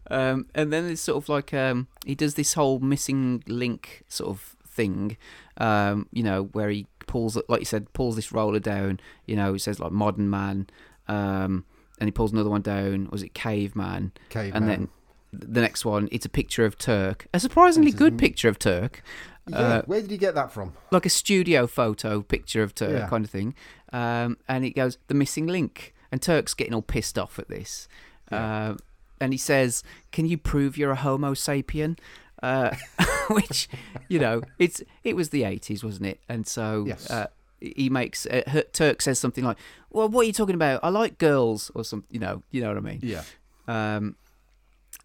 [0.09, 4.29] Um, and then it's sort of like um, he does this whole missing link sort
[4.29, 5.17] of thing,
[5.57, 8.99] um, you know, where he pulls, like you said, pulls this roller down.
[9.25, 10.67] You know, he says like modern man,
[11.07, 11.65] um,
[11.99, 13.07] and he pulls another one down.
[13.11, 14.11] Was it caveman?
[14.29, 14.53] Caveman.
[14.55, 14.87] And then
[15.33, 19.01] the next one, it's a picture of Turk, a surprisingly good picture of Turk,
[19.49, 20.73] yeah, uh, where did he get that from?
[20.91, 23.07] like a studio photo picture of Turk Yeah.
[23.07, 23.55] kind of thing.
[23.93, 27.87] Um, and it goes the missing link, and Turk's getting all pissed off at this.
[28.31, 28.69] Yeah.
[28.69, 28.77] Um,
[29.19, 31.97] and he says, "Can you prove you're a Homo sapien?"
[32.43, 32.75] Uh,
[33.29, 33.67] which,
[34.07, 36.19] you know, it's it was the eighties, wasn't it?
[36.29, 37.09] And so Yes.
[37.09, 37.27] uh,
[37.59, 39.57] he makes uh, Her- Turk says something like,
[39.89, 40.79] "Well, what are you talking about?
[40.83, 42.99] I like girls," or some, you know, you know what I mean.
[43.01, 43.23] Yeah,
[43.67, 44.15] Um,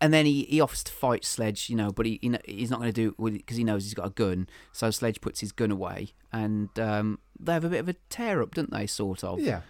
[0.01, 2.80] and then he, he offers to fight Sledge, you know, but he, he he's not
[2.80, 4.49] going to do it because he knows he's got a gun.
[4.72, 8.43] So Sledge puts his gun away, and um, they have a bit of a tear
[8.43, 8.87] up, don't they?
[8.87, 9.41] Sort of.
[9.41, 9.61] yeah,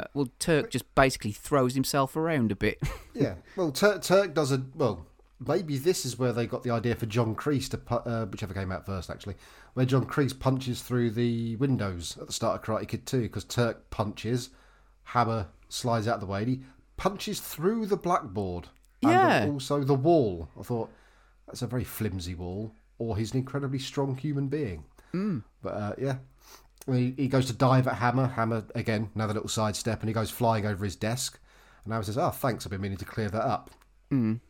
[0.00, 2.80] Uh, well, Turk just basically throws himself around a bit.
[3.14, 3.34] yeah.
[3.56, 5.06] Well, Tur- Turk does a well.
[5.46, 8.72] Maybe this is where they got the idea for John Kreese to, uh, whichever came
[8.72, 9.36] out first, actually,
[9.74, 13.44] where John Kreese punches through the windows at the start of Karate Kid 2, because
[13.44, 14.50] Turk punches,
[15.04, 16.60] Hammer slides out of the way, and he
[16.96, 18.66] punches through the blackboard
[19.00, 19.42] Yeah.
[19.42, 20.48] and also the wall.
[20.58, 20.90] I thought
[21.46, 24.84] that's a very flimsy wall, or he's an incredibly strong human being.
[25.14, 25.44] Mm.
[25.62, 26.16] But uh, yeah,
[26.90, 28.26] he, he goes to dive at Hammer.
[28.26, 31.38] Hammer again, another little sidestep, and he goes flying over his desk.
[31.84, 32.66] And Hammer says, "Oh, thanks.
[32.66, 33.70] I've been meaning to clear that up."
[34.12, 34.40] Mm.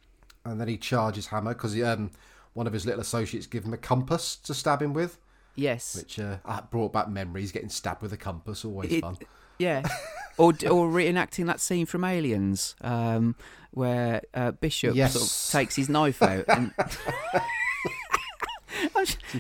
[0.45, 2.11] And then he charges Hammer because um,
[2.55, 5.19] one of his little associates give him a compass to stab him with,
[5.57, 5.97] Yes.
[5.97, 6.39] which uh,
[6.71, 7.53] brought back memories.
[7.53, 9.17] Getting stabbed with a compass, always It- fun.
[9.59, 9.83] Yeah.
[10.39, 13.35] or or reenacting that scene from Aliens, um,
[13.73, 15.15] where uh, Bishop Yes.
[15.15, 16.45] sort of takes his knife out.
[16.49, 16.73] And...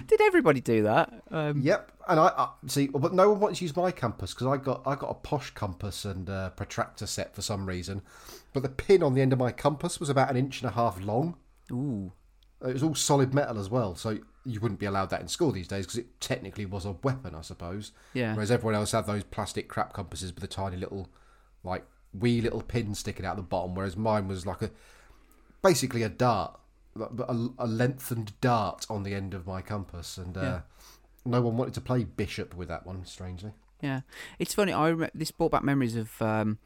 [0.06, 1.22] Did everybody do that?
[1.30, 4.46] Um, Yep, and I, I see, but no one wants to use my compass because
[4.46, 8.02] I got I got a posh compass and uh, protractor set for some reason,
[8.52, 10.74] but the pin on the end of my compass was about an inch and a
[10.74, 11.36] half long.
[11.72, 12.12] Ooh.
[12.61, 15.52] It was all solid metal as well, so you wouldn't be allowed that in school
[15.52, 17.92] these days because it technically was a weapon, I suppose.
[18.14, 18.34] Yeah.
[18.34, 21.09] Whereas everyone else had those plastic crap compasses with a tiny little,
[21.62, 24.70] like wee little pin sticking out the bottom, whereas mine was like a
[25.62, 26.59] basically a dart,
[27.01, 30.61] a, a lengthened dart on the end of my compass, and uh, Yeah.
[31.24, 33.05] no one wanted to play bishop with that one.
[33.05, 34.01] Strangely, Yeah,
[34.38, 34.72] it's funny.
[34.72, 36.59] I rem- this brought back memories of um,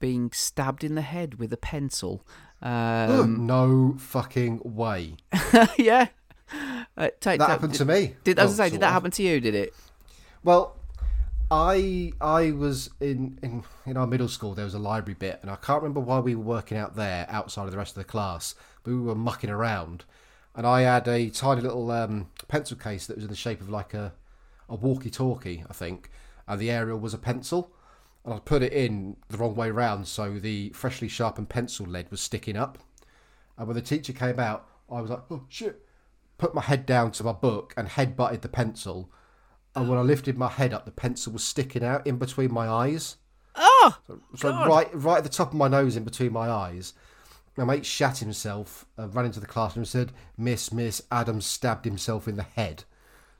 [0.00, 2.24] being stabbed in the head with a pencil.
[2.60, 5.14] Um, no fucking way.
[5.78, 6.08] yeah,
[6.96, 8.16] uh, take That happened to me.
[8.24, 8.92] Did I was Well, gonna say, did that of.
[8.94, 9.38] happen to you?
[9.40, 9.72] Did it?
[10.42, 10.74] Well,
[11.52, 14.54] I I was in, in in our middle school.
[14.54, 17.26] There was a library bit, and I can't remember why we were working out there
[17.30, 18.56] outside of the rest of the class.
[18.82, 20.04] But we were mucking around,
[20.54, 23.68] and I had a tiny little um, pencil case that was in the shape of
[23.68, 24.12] like a
[24.70, 26.10] a walkie-talkie, I think,
[26.46, 27.72] and the aerial was a pencil.
[28.24, 32.10] And I put it in the wrong way round, so the freshly sharpened pencil lead
[32.10, 32.78] was sticking up.
[33.56, 35.86] And when the teacher came out, I was like, "Oh shit!"
[36.36, 39.10] Put my head down to my book and head butted the pencil.
[39.74, 42.68] And when I lifted my head up, the pencil was sticking out in between my
[42.68, 43.16] eyes.
[43.54, 43.96] Oh,
[44.36, 46.92] So right, right at the top of my nose, in between my eyes.
[47.58, 51.84] My mate shat himself, uh, ran into the classroom, and said, "Miss, Miss, Adam stabbed
[51.84, 52.84] himself in the head."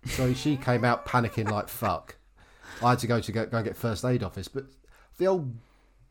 [0.06, 2.16] So she came out panicking like fuck.
[2.82, 4.64] I had to go to go, go and get first aid office, but
[5.18, 5.54] the old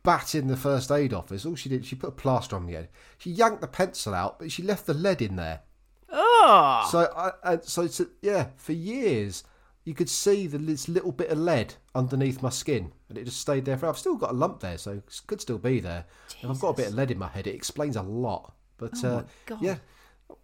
[0.04, 2.74] bat in the first aid office, all she did, she put a plaster on the
[2.74, 2.88] head.
[3.18, 5.62] She yanked the pencil out, but she left the lead in there.
[6.10, 9.44] oh, So, I, so a, yeah, for years
[9.88, 13.40] you could see the, this little bit of lead underneath my skin, and it just
[13.40, 13.78] stayed there.
[13.78, 16.04] For, I've still got a lump there, so it could still be there.
[16.44, 18.54] If I've got a bit of lead in my head, it explains a lot.
[18.78, 19.78] But Oh uh, yeah,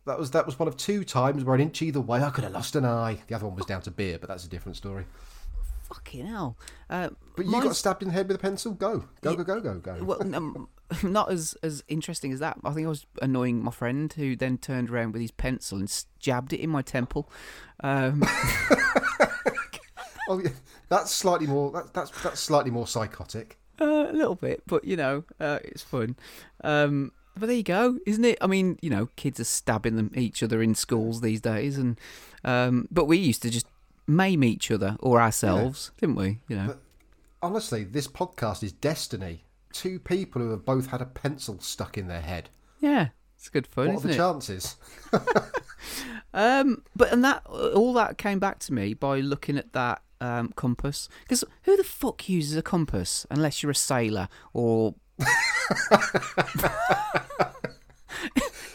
[0.06, 2.46] that was that was one of two times where an inch either way, I could
[2.46, 3.18] have lost an eye.
[3.28, 5.04] The other one was down to beer, but that's a different story.
[5.90, 6.56] fucking hell!
[6.90, 8.72] Uh, But you got stabbed in the head with a pencil.
[8.72, 10.04] Go, go, go, go, go, go.
[10.06, 10.70] well, um,
[11.04, 12.58] not as as interesting as that.
[12.64, 16.06] I think I was annoying my friend who then turned around with his pencil and
[16.20, 17.30] jabbed it in my temple.
[17.84, 18.24] Um,
[20.30, 20.52] Oh, yeah,
[20.88, 21.70] that's slightly more.
[21.72, 23.58] That, that's that's slightly more psychotic.
[23.80, 26.16] Uh, a little bit, but you know, uh, it's fun.
[26.64, 28.38] Um, but there you go, isn't it?
[28.40, 32.00] I mean, you know, kids are stabbing them each other in schools these days, and
[32.46, 33.66] um, but we used to just
[34.08, 36.40] maim each other or ourselves, didn't we?
[36.48, 36.80] You know, But-
[37.42, 39.44] Honestly, this podcast is destiny.
[39.74, 42.50] Two people who have both had a pencil stuck in their head.
[42.80, 44.18] yeah, it's good fun, What are the it?
[44.18, 44.78] chances?
[46.36, 50.52] Um, but and that all that came back to me by looking at that um,
[50.56, 51.08] compass.
[51.24, 54.96] Because who the fuck uses a compass unless you're a sailor or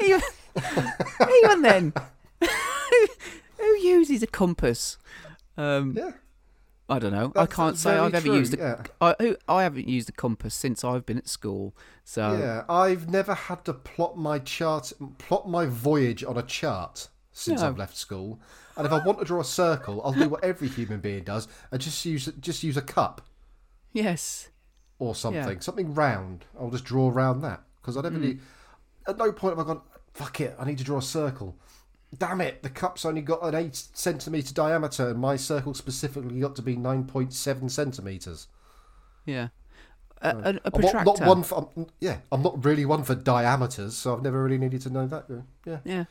[0.00, 0.20] even,
[1.42, 1.92] even then,
[3.56, 4.98] who uses a compass?
[5.56, 6.12] Um, Yeah.
[6.88, 7.28] I don't know.
[7.34, 8.56] That's- I can't say I've ever true, used a.
[8.56, 8.82] yeah.
[9.00, 11.76] I, I haven't used a compass since I've been at school.
[12.04, 17.08] So Yeah, I've never had to plot my chart, plot my voyage on a chart
[17.32, 17.68] since No.
[17.68, 18.40] I've left school.
[18.76, 21.46] And if I want to draw a circle, I'll do what every human being does
[21.70, 23.22] and just use just use a cup
[23.92, 24.48] yes,
[24.98, 26.44] or something, something round.
[26.58, 28.38] I'll just draw around that because I never need.
[28.38, 28.42] Mm.
[29.08, 29.82] At no point have I gone.
[30.14, 31.56] Fuck it, I need to draw a circle.
[32.16, 36.56] Damn it, the cup's only got an eight centimeter diameter, and my circle specifically got
[36.56, 38.48] to be nine point seven centimeters.
[39.26, 39.48] yeah.
[40.20, 41.04] A, a, a I'm not, protractor.
[41.04, 42.16] not one for I'm, yeah.
[42.32, 45.26] I'm not really one for diameters, so I've never really needed to know that.
[45.64, 46.04] Yeah, Yeah.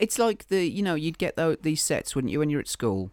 [0.00, 3.12] It's like the you know you'd get these sets wouldn't you when you're at school,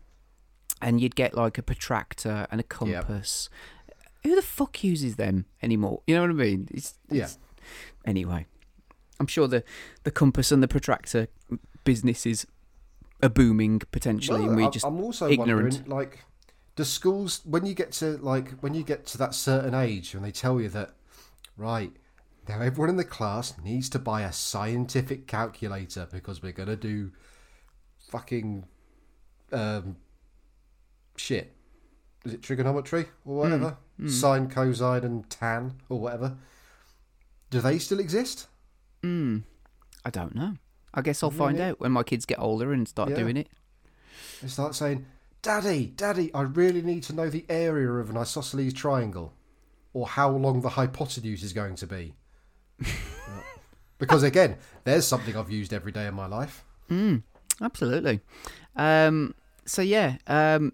[0.82, 3.50] and you'd get like a protractor and a compass.
[4.24, 6.02] Who the fuck uses them anymore?
[6.08, 6.68] You know what I mean?
[6.72, 7.28] It's, yeah.
[8.06, 8.48] Anyway,
[9.20, 9.64] I'm sure the
[10.04, 11.28] the compass and the protractor
[11.88, 12.46] businesses
[13.24, 15.74] are booming potentially, Well, and we just I'm also ignorant.
[15.76, 16.24] wondering, like,
[16.76, 20.22] do schools when you get to like when you get to that certain age when
[20.24, 20.92] they tell you that,
[21.58, 21.92] right
[22.48, 27.12] now everyone in the class needs to buy a scientific calculator because we're gonna do
[28.12, 28.66] fucking
[29.52, 29.96] um
[31.16, 31.56] shit.
[32.26, 33.40] Is it trigonometry or Hmm.
[33.52, 33.78] whatever?
[34.08, 36.38] Sine, cosine, and tan or whatever.
[37.50, 38.48] Do they still exist?
[39.02, 39.44] Mm,
[40.06, 40.54] I don't know.
[40.98, 41.70] I guess I'll find Really?
[41.70, 43.16] out when my kids get older and start Yeah.
[43.18, 43.48] doing it.
[44.42, 45.06] It's start saying,
[45.44, 49.32] Daddy, Daddy, I really need to know the area of an isosceles triangle
[49.94, 52.16] or how long the hypotenuse is going to be.
[54.00, 56.64] because again, there's something I've used every day in my life.
[56.90, 57.22] Mm,
[57.62, 58.22] absolutely.
[58.76, 59.36] Um,
[59.66, 60.74] so yeah, um,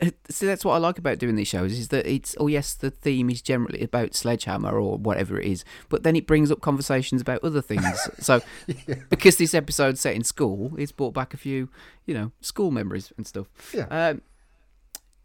[0.30, 2.90] so that's what I like about doing these shows is that it's oh yes, the
[2.90, 7.20] theme is generally about Sledgehammer or whatever it is, but then it brings up conversations
[7.22, 8.08] about other things.
[8.18, 8.40] so
[9.08, 11.68] because this episode's set in school, it's brought back a few,
[12.06, 13.46] you know, school memories and stuff.
[13.74, 13.86] Yeah.
[13.90, 14.22] Um,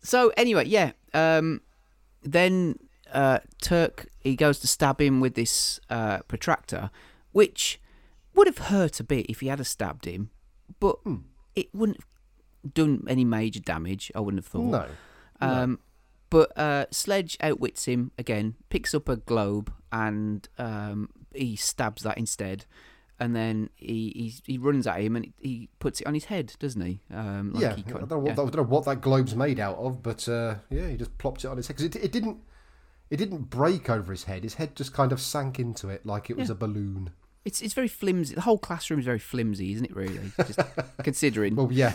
[0.01, 0.91] so anyway, yeah.
[1.13, 1.61] Um,
[2.23, 2.79] then
[3.13, 6.89] uh, Turk he goes to stab him with this uh, protractor,
[7.31, 7.79] which
[8.33, 10.29] would have hurt a bit if he had stabbed him,
[10.79, 11.17] but Hmm.
[11.55, 12.07] it wouldn't have
[12.73, 14.11] done any major damage.
[14.15, 14.71] I wouldn't have thought.
[14.71, 14.87] No.
[15.41, 15.79] Um,
[16.29, 22.17] but uh, Sledge outwits him again, picks up a globe, and um, he stabs that
[22.17, 22.65] instead.
[23.17, 24.11] And then he,
[24.43, 26.99] he he runs at him and he puts it on his head, doesn't he?
[27.13, 28.31] Um, like yeah, he I kind- don't, know what, yeah.
[28.33, 31.45] I don't know what that globe's made out of, but uh, yeah, he just plopped
[31.45, 32.39] it on his head because it, it didn't
[33.09, 34.43] it didn't break over his head.
[34.43, 36.53] His head just kind of sank into it like it was Yeah.
[36.53, 37.11] a balloon.
[37.45, 38.35] It's it's very flimsy.
[38.35, 39.95] The whole classroom is very flimsy, isn't it?
[39.95, 40.59] Really, just
[41.03, 41.55] considering.
[41.55, 41.93] Well, yeah,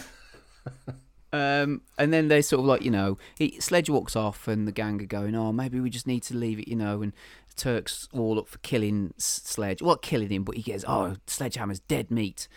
[1.33, 4.73] Um, and then they sort of like you know, he, Sledge walks off, and the
[4.73, 7.03] gang are going, "Oh, maybe we just need to leave it," you know.
[7.03, 7.13] And
[7.57, 9.81] Turk's all up for killing Sledge.
[9.81, 12.49] Well, killing him, but he gets, "Oh, Sledgehammer's dead meat,"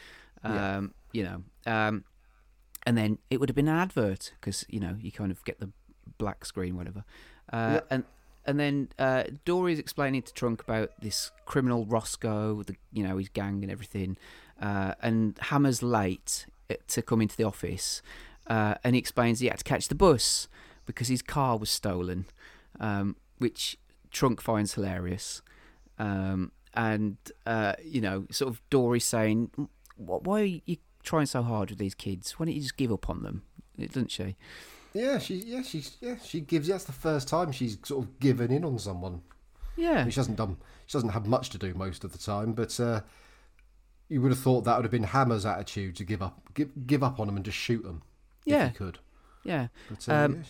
[0.43, 0.81] um, Yeah.
[1.11, 1.43] you know.
[1.71, 2.03] Um,
[2.85, 5.59] and then it would have been an advert because you know you kind of get
[5.59, 5.69] the
[6.17, 7.03] black screen, whatever.
[7.51, 7.87] Uh, Yep.
[7.91, 8.03] And
[8.45, 13.29] and then uh, Dori's explaining to Trunk about this criminal Roscoe, the you know his
[13.29, 14.17] gang and everything.
[14.59, 16.45] Uh, and Hammer's late
[16.87, 18.01] to come into the office,
[18.47, 20.47] uh, and he explains he had to catch the bus
[20.85, 22.25] because his car was stolen,
[22.79, 23.77] um, which
[24.11, 25.41] Trunk finds hilarious.
[25.99, 29.51] Um, and uh, you know, sort of Dori saying,
[29.95, 32.39] "Why are you trying so hard with these kids?
[32.39, 33.43] Why don't you just give up on them?"
[33.79, 34.35] Doesn't she?
[34.93, 36.67] yeah, she yeah she's yeah she gives.
[36.67, 39.21] That's the first time she's sort of given in on someone.
[39.77, 40.57] I Yeah, mean, she hasn't done.
[40.85, 43.01] She doesn't have much to do most of the time, but uh,
[44.09, 47.03] you would have thought that would have been Hammer's attitude to give up, give, give
[47.03, 48.01] up on them and just shoot them
[48.45, 48.65] Yeah.
[48.67, 48.99] if he could.
[49.43, 49.67] yeah.
[49.89, 50.43] But uh, Um,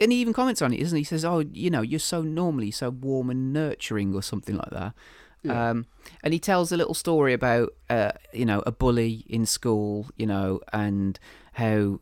[0.00, 1.00] and he even comments on it, doesn't he?
[1.00, 4.70] He says, "Oh, you know, you're so normally so warm and nurturing, or something like
[4.70, 4.94] that."
[5.42, 5.70] Yeah.
[5.70, 5.86] Um,
[6.22, 10.26] and he tells a little story about, uh, you know, a bully in school, you
[10.26, 11.18] know, and
[11.54, 12.00] how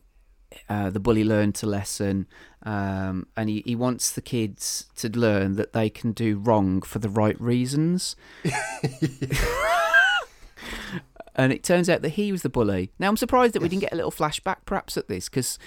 [0.68, 2.26] uh, the bully learned a lesson,
[2.62, 6.98] um, and he, he wants the kids to learn that they can do wrong for
[7.00, 8.14] the right reasons.
[11.36, 12.90] and it turns out that he was the bully.
[12.98, 15.58] Now I'm surprised that we didn't get a little flashback, perhaps, at this because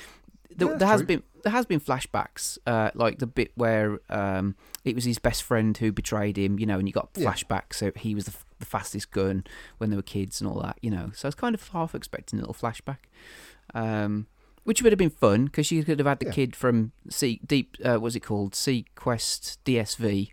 [0.55, 1.07] there, Yeah, there has true.
[1.07, 5.43] been there has been flashbacks, uh, like the bit where um, it was his best
[5.43, 7.29] friend who betrayed him, you know, and you got Yeah.
[7.33, 7.73] flashbacks.
[7.75, 9.43] So he was the, f- the fastest gun
[9.77, 11.11] when they were kids and all that, you know.
[11.13, 12.99] So I was kind of half expecting a little flashback,
[13.73, 14.27] um,
[14.63, 16.31] which would have been fun because you could have had the Yeah.
[16.31, 20.31] kid from Sea Deep, uh, what's it called, Sea Quest DSV,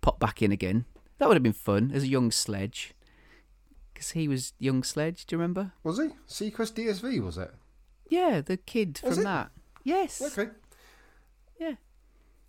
[0.00, 0.86] pop back in again.
[1.18, 2.94] That would have been fun as a young Sledge,
[3.98, 5.26] because he was young Sledge.
[5.26, 5.72] Do you remember?
[5.82, 7.20] was he seaQuest DSV?
[7.22, 7.52] Was it?
[8.08, 9.24] Yeah, the kid Was from it?
[9.24, 9.50] that.
[9.84, 10.22] Yes.
[10.22, 10.50] Okay.
[11.60, 11.74] Yeah.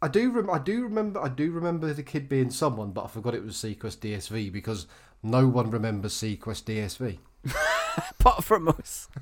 [0.01, 0.31] I do.
[0.31, 1.21] Rem- I do remember.
[1.21, 4.85] I do remember the kid being someone, but I forgot it was seaQuest DSV because
[5.23, 7.17] no one remembers seaQuest DSV.
[8.19, 9.07] apart from us.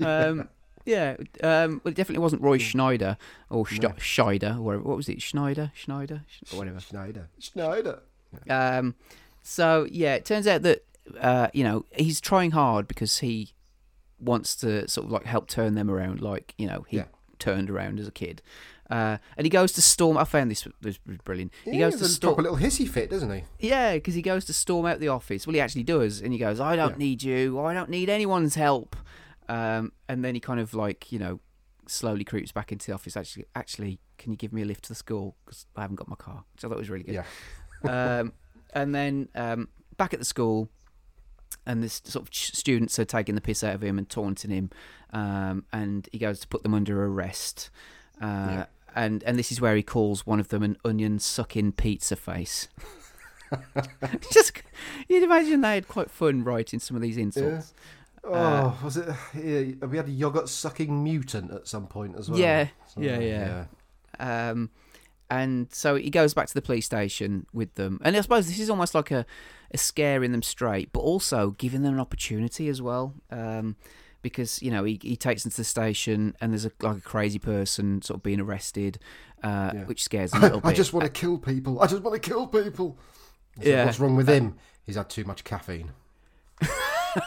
[0.00, 0.48] Um,
[0.84, 3.16] yeah, um, well, it definitely wasn't Roy Schneider
[3.50, 3.88] or Sch- No.
[3.90, 4.84] Scheider or whatever.
[4.84, 5.20] What was it?
[5.20, 6.78] Schneider, Schneider, Sch- whatever.
[6.80, 7.28] Schneider.
[7.40, 8.00] Schneider.
[8.48, 8.94] Um,
[9.42, 10.84] so yeah, it turns out that
[11.20, 13.52] uh, you know he's trying hard because he
[14.18, 17.04] wants to sort of like help turn them around, like you know he Yeah.
[17.38, 18.42] turned around as a kid.
[18.88, 20.16] Uh, and he goes to storm.
[20.16, 21.52] I found this, this was brilliant.
[21.64, 22.38] He Yeah, goes to storm.
[22.38, 23.42] a little hissy fit, doesn't he?
[23.58, 25.44] Yeah, because he goes to storm out the office.
[25.44, 26.96] Well, he actually does, and he goes, "I don't Yeah.
[26.96, 27.58] need you.
[27.58, 28.94] I don't need anyone's help."
[29.48, 31.40] Um, and then he kind of like you know
[31.88, 33.16] slowly creeps back into the office.
[33.16, 36.08] Actually, actually, can you give me a lift to the school because I haven't got
[36.08, 36.44] my car?
[36.54, 37.14] Which I thought was really good.
[37.84, 38.18] Yeah.
[38.20, 38.32] um,
[38.72, 40.68] and then um, back at the school,
[41.66, 44.70] and this sort of students are taking the piss out of him and taunting him,
[45.12, 47.70] um, and he goes to put them under arrest.
[48.20, 48.66] Uh, Yeah.
[48.94, 52.68] And and this is where he calls one of them an onion sucking pizza face.
[54.32, 54.62] Just
[55.08, 57.74] you'd imagine they had quite fun writing some of these insults.
[58.24, 59.06] Oh, Uh, was it?
[59.34, 62.38] Yeah, we had a yogurt sucking mutant at some point as well.
[62.40, 63.64] Yeah, So, yeah, yeah.
[64.18, 64.70] Um,
[65.30, 68.58] and so he goes back to the police station with them, and I suppose this
[68.58, 69.26] is almost like a,
[69.72, 73.14] a scaring them straight, but also giving them an opportunity as well.
[73.30, 73.76] Um,
[74.22, 77.00] because you know he, he takes them to the station, and there's a, like a
[77.00, 78.98] crazy person sort of being arrested,
[79.44, 79.84] uh, Yeah.
[79.84, 80.68] which scares them a little bit.
[80.68, 81.80] I just want to kill people.
[81.80, 82.98] I just want to kill people.
[83.60, 83.84] Yeah.
[83.84, 84.56] What's wrong with him?
[84.84, 85.92] He's had too much caffeine.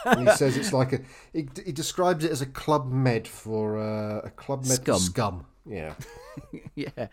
[0.06, 1.00] and he says it's like a.
[1.34, 5.00] He, he describes it as a club med for uh, a club med Scum.
[5.00, 5.46] scum.
[5.66, 5.94] Yeah.
[6.76, 7.08] yeah.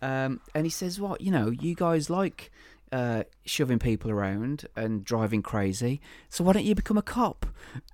[0.00, 2.50] Um, and he says, "What you know, you guys like
[2.92, 6.00] uh, shoving people around and driving crazy.
[6.28, 7.46] So why don't you become a cop?"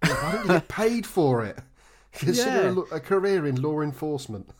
[0.02, 1.58] Why don't you get paid for it?
[2.12, 2.82] Consider Yeah.
[2.92, 4.50] a, a career in law enforcement.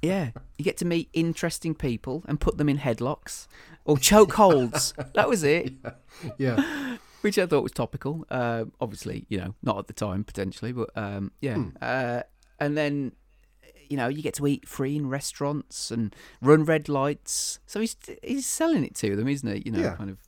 [0.00, 3.48] Yeah, you get to meet interesting people and put them in headlocks
[3.84, 4.94] or choke holds.
[5.14, 5.72] that was it,
[6.38, 6.96] Yeah.
[7.22, 8.24] which I thought was topical.
[8.30, 11.54] Uh, obviously, you know, not at the time potentially, but um, yeah.
[11.56, 11.68] Hmm.
[11.82, 12.22] Uh,
[12.60, 13.12] and then,
[13.90, 17.58] you know, you get to eat free in restaurants and run red lights.
[17.66, 19.62] So he's he's selling it to them, isn't he?
[19.66, 19.94] You know, Yeah.
[19.96, 20.18] kind of.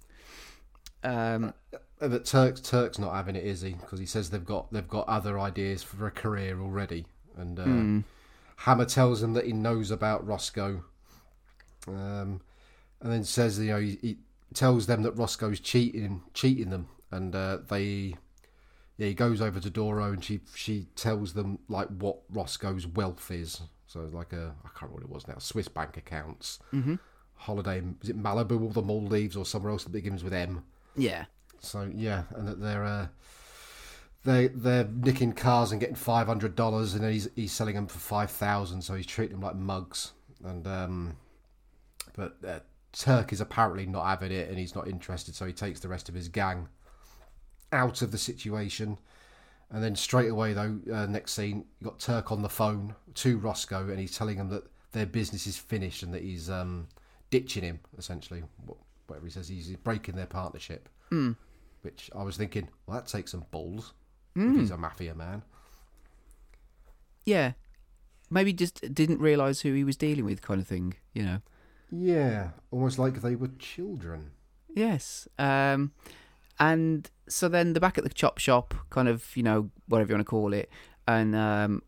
[1.03, 1.55] Um,
[2.03, 3.73] Uh, But Turk's Turk's not having it, is he?
[3.75, 7.07] Because he says they've got they've got other ideas for a career already.
[7.37, 8.01] And uh, hmm.
[8.57, 10.85] Hammer tells him that he knows about Roscoe,
[11.87, 12.41] um,
[13.01, 14.19] and then says you know he, he
[14.55, 18.17] tells them that Roscoe's cheating cheating them, and uh, they
[19.01, 23.31] yeah he goes over to Doreau and she she tells them like what Roscoe's wealth
[23.31, 23.63] is.
[23.87, 26.97] So like a I can't remember what it was now Swiss bank accounts, mm-hmm.
[27.35, 30.65] holiday is it Malibu or the Maldives or somewhere else that begins with M.
[30.95, 31.25] Yeah.
[31.61, 33.07] So yeah, and that they're uh,
[34.25, 37.87] they they're nicking cars and getting five hundred dollars, and then he's he's selling them
[37.87, 38.83] for five thousand.
[38.83, 40.13] So he's treating them like mugs.
[40.45, 41.17] And um,
[42.15, 42.59] but uh,
[42.93, 45.35] Turk is apparently not having it, and he's not interested.
[45.35, 46.69] So he takes the rest of his gang
[47.73, 48.99] out of the situation.
[49.71, 53.39] And then straight away, though, uh, next scene, you got Turk on the phone to
[53.39, 56.89] Roscoe, and he's telling him that their business is finished and that he's um,
[57.31, 58.43] ditching him, essentially.
[59.07, 60.89] Whatever he says, he's breaking their partnership.
[61.13, 61.37] Mm.
[61.83, 63.93] Which I was thinking, well, that takes some balls
[64.37, 65.43] if he's a mafia man.
[67.25, 67.53] Yeah.
[68.29, 71.41] Maybe just didn't realise who he was dealing with, kind of thing, you know.
[71.91, 74.31] Yeah, almost like they were children.
[74.73, 75.27] Yes.
[75.39, 75.93] Um,
[76.61, 80.15] and so then the back at the chop shop, kind of, you know, whatever you
[80.17, 80.69] want to call it,
[81.09, 81.83] and um,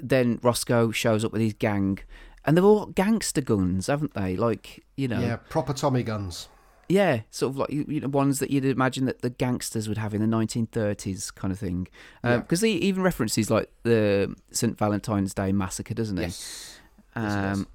[0.00, 1.98] then Roscoe shows up with his gang,
[2.44, 4.36] and they've all got gangster guns, haven't they?
[4.36, 6.48] Like, you know, Yeah, proper Tommy guns.
[6.88, 10.12] yeah, sort of like you know ones that you'd imagine that the gangsters would have
[10.14, 11.86] in the 1930s, kind of thing.
[12.24, 12.38] Yeah.
[12.38, 16.24] Because he even references like the St Valentine's Day massacre, doesn't he?
[16.24, 16.78] Yes.
[17.14, 17.58] Yes, he does.
[17.58, 17.66] um,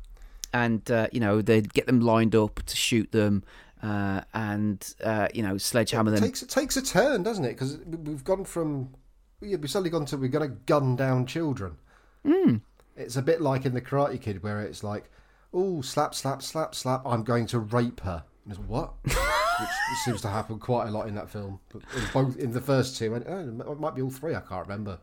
[0.53, 3.43] and uh, you know they'd get them lined up to shoot them,
[3.83, 6.23] uh, and uh, you know sledgehammer It them.
[6.23, 7.53] takes it takes a turn, doesn't it?
[7.53, 8.93] Because we've gone from
[9.41, 11.77] yeah, we've suddenly gone to we're going to gun down children.
[12.25, 12.61] Mm.
[12.95, 15.11] It's a bit like in the Karate Kid where it's like,
[15.53, 17.03] oh, slap, slap, slap, slap.
[17.05, 18.23] I'm going to rape her.
[18.43, 18.93] And it's what?
[19.03, 19.69] Which
[20.03, 21.59] seems to happen quite a lot in that film.
[21.69, 24.35] But in both in the first two, and oh, it might be all three.
[24.35, 24.99] I can't remember.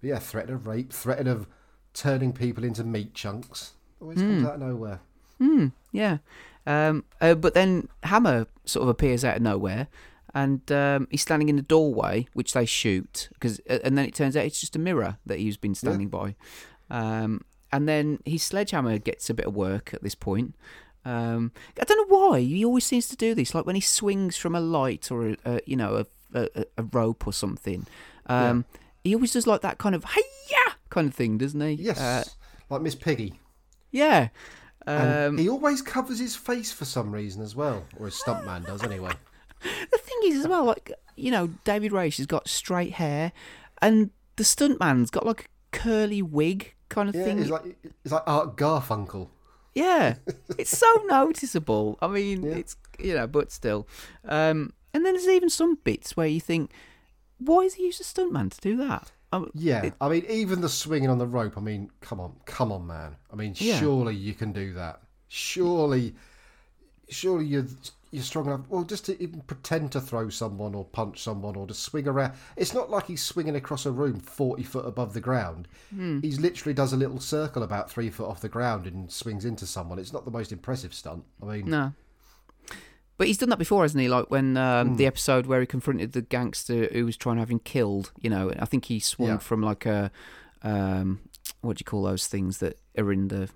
[0.00, 1.46] But yeah, threat of rape, threat of
[1.92, 3.72] turning people into meat chunks.
[4.00, 5.00] Always comes out of nowhere.
[5.40, 6.18] Mm, yeah.
[6.66, 9.86] Um, uh, but then Hammer sort of appears out of nowhere,
[10.34, 13.28] and um, he's standing in the doorway, which they shoot.
[13.34, 16.34] Because and then it turns out it's just a mirror that he's been standing by.
[16.90, 17.42] Um,
[17.72, 20.54] and then his sledgehammer gets a bit of work at this point.
[21.04, 23.54] Um, I don't know why he always seems to do this.
[23.54, 26.04] Like when he swings from a light or a, a you know
[26.34, 27.86] a, a, a rope or something.
[28.26, 28.64] Um,
[29.04, 31.74] He always does like that kind of hey yeah kind of thing, doesn't he?
[31.74, 32.24] Yes, Uh,
[32.70, 33.34] like Miss Piggy.
[33.92, 34.28] yeah.
[34.86, 38.64] And Um, he always covers his face for some reason as well, or his stuntman
[38.66, 39.12] does anyway.
[39.90, 43.32] The thing is, as well, like you know, David Rasche has got straight hair,
[43.82, 47.38] and the stuntman's got like a curly wig kind of Yeah, thing.
[47.40, 49.28] it's like it's like Art Garfunkel.
[49.74, 50.16] yeah,
[50.58, 51.98] it's so noticeable.
[52.02, 52.52] I mean, Yeah.
[52.56, 53.88] it's you know, but still.
[54.24, 56.70] Um, and then there's even some bits where you think,
[57.38, 59.10] why is he use a stuntman to do that?
[59.32, 61.58] Um, Yeah, it- I mean, even the swinging on the rope.
[61.58, 63.16] I mean, come on, come on, man.
[63.32, 63.78] I mean, Yeah.
[63.80, 65.02] surely you can do that.
[65.28, 66.14] Surely,
[67.08, 67.66] surely you're
[68.12, 68.60] you're strong enough.
[68.68, 72.34] Well, just to even pretend to throw someone or punch someone or to swing around.
[72.56, 75.66] It's not like he's swinging across a room forty foot above the ground.
[75.90, 76.20] Hmm.
[76.20, 79.66] He's literally does a little circle about three foot off the ground and swings into
[79.66, 79.98] someone.
[79.98, 81.24] It's not the most impressive stunt.
[81.42, 81.92] I mean, No.
[83.18, 84.08] But he's done that before, hasn't he?
[84.08, 84.96] Like when um, Hmm.
[84.96, 88.12] the episode where he confronted the gangster who was trying to have him killed.
[88.20, 89.38] You know, I think he swung Yeah.
[89.38, 90.10] from like a
[90.62, 91.20] um,
[91.62, 93.48] what do you call those things that are in the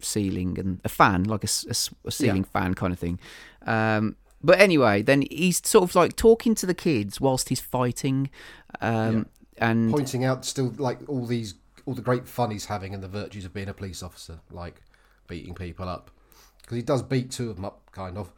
[0.00, 1.46] ceiling and a fan, like a
[2.10, 3.18] ceiling fan kind of thing.
[3.66, 8.28] Um, but anyway, then he's sort of like talking to the kids whilst he's fighting,
[8.80, 9.26] um,
[9.58, 11.54] and pointing out still like all these
[11.86, 14.82] all the great fun he's having and the virtues of being a police officer, like
[15.28, 16.10] beating people up
[16.62, 18.30] because he does beat two of them up, kind of.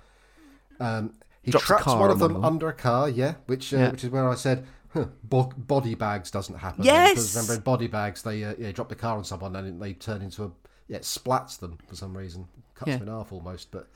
[0.80, 3.90] Um, he Drops traps one of them under a car, yeah, which uh, Yeah.
[3.92, 6.84] which is where I said huh, bo- body bags doesn't happen.
[6.84, 7.10] Yes!
[7.10, 9.92] because remember in body bags they uh, yeah drop the car on someone and they
[9.92, 10.50] turn into a
[10.88, 12.98] yeah it splats them for some reason, cuts Yeah.
[12.98, 13.70] them in half almost.
[13.70, 13.88] But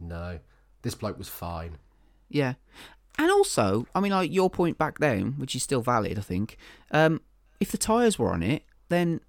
[0.00, 0.38] no,
[0.82, 1.78] this bloke was fine.
[2.28, 2.54] Yeah.
[3.18, 6.58] And also, I mean, like your point back then, which is still valid, I think.
[6.90, 7.22] Um,
[7.60, 9.20] if the tyres were on it, then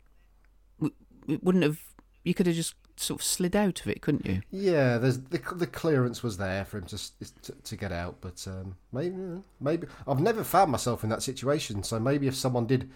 [1.27, 1.79] it wouldn't have.
[2.23, 4.41] You could have just sort of slid out of it, couldn't you?
[4.51, 6.97] Yeah, there's the the clearance was there for him to
[7.43, 9.15] to, to get out, but um, maybe
[9.59, 11.83] maybe I've never found myself in that situation.
[11.83, 12.89] So maybe if someone did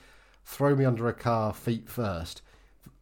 [0.46, 2.42] throw me under a car feet first,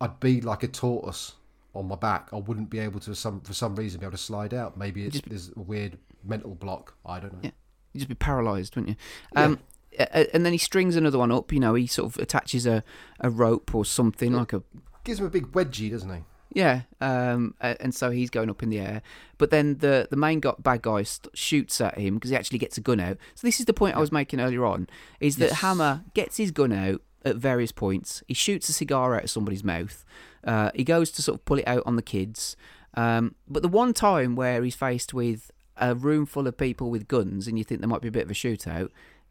[0.01, 1.33] I'd be like a tortoise
[1.73, 2.29] on my back.
[2.33, 4.77] I wouldn't be able to some for some reason be able to slide out.
[4.77, 6.95] Maybe it's, Just- there's a weird mental block.
[7.05, 7.39] I don't know.
[7.43, 7.51] Yeah.
[7.93, 8.97] You'd just be paralysed, wouldn't
[9.35, 9.41] you?
[9.41, 9.59] Um,
[9.97, 11.51] a- And then he strings another one up.
[11.51, 12.83] You know, he sort of attaches a,
[13.19, 14.61] a rope or something like a
[15.05, 16.21] Gives him a big wedgie, doesn't he?
[16.51, 19.01] Yeah, um, and so he's going up in the air.
[19.37, 22.57] But then the the main guy, bad guy st- shoots at him because he actually
[22.57, 23.17] gets a gun out.
[23.35, 24.87] So this is the point I was making earlier on:
[25.19, 25.59] is that Yes.
[25.61, 28.23] Hammer gets his gun out at various points.
[28.27, 30.03] He shoots a cigar out of somebody's mouth.
[30.43, 32.55] Uh, he goes to sort of pull it out on the kids.
[32.95, 37.07] Um, but the one time where he's faced with a room full of people with
[37.07, 38.89] guns and you think there might be a bit of a shootout,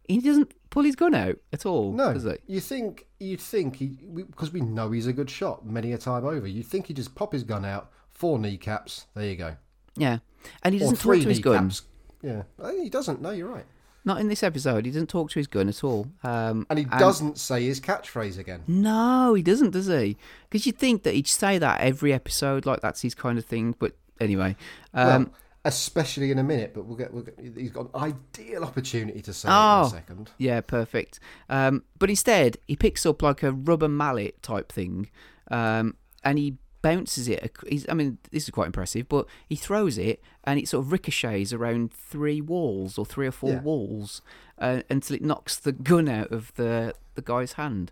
[0.09, 2.35] he doesn't pull his gun out at all, No, does he?
[2.47, 6.25] you think you'd think he because we know he's a good shot many a time
[6.25, 6.47] over.
[6.47, 9.07] You'd think he'd just pop his gun out, four kneecaps.
[9.15, 9.57] There you go.
[9.97, 10.19] Yeah.
[10.63, 11.55] And he doesn't talk to his gun.
[11.69, 11.83] kneecaps.
[12.23, 13.21] Yeah, Uh, he doesn't.
[13.23, 13.65] No, you're right.
[14.05, 14.87] Not in this episode.
[14.87, 16.07] He doesn't talk to his gun at all.
[16.23, 18.63] Um, And he doesn't say his catchphrase again.
[18.67, 20.17] No, he doesn't, does he?
[20.49, 23.75] Because you'd think that he'd say that every episode, like that's his kind of thing.
[23.79, 24.57] But anyway,
[24.95, 25.27] um, well,
[25.65, 27.39] especially in a minute, but we'll get, we'll get.
[27.57, 28.01] He's got an
[28.37, 29.83] ideal opportunity to say it in Oh.
[29.87, 30.31] a second.
[30.39, 31.21] yeah, perfect.
[31.49, 35.11] Um, but instead, he picks up like a rubber mallet type thing,
[35.51, 37.51] um, and he bounces it.
[37.69, 40.93] He's, I mean, this is quite impressive, but he throws it, and it sort of
[40.93, 43.61] ricochets around three walls or three or four Yeah.
[43.63, 44.23] walls
[44.59, 47.91] uh, until it knocks the gun out of the the guy's hand.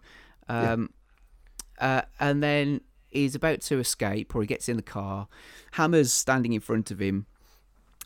[0.48, 0.90] Um,
[1.80, 5.26] uh, and then he's about to escape, or he gets in the car.
[5.72, 7.26] Hammer's standing in front of him,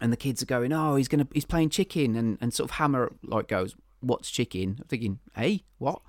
[0.01, 2.77] and the kids are going, "Oh, he's gonna, he's playing chicken," and and sort of
[2.77, 6.01] Hammer like goes, "What's chicken?" I'm thinking, "Hey, what?"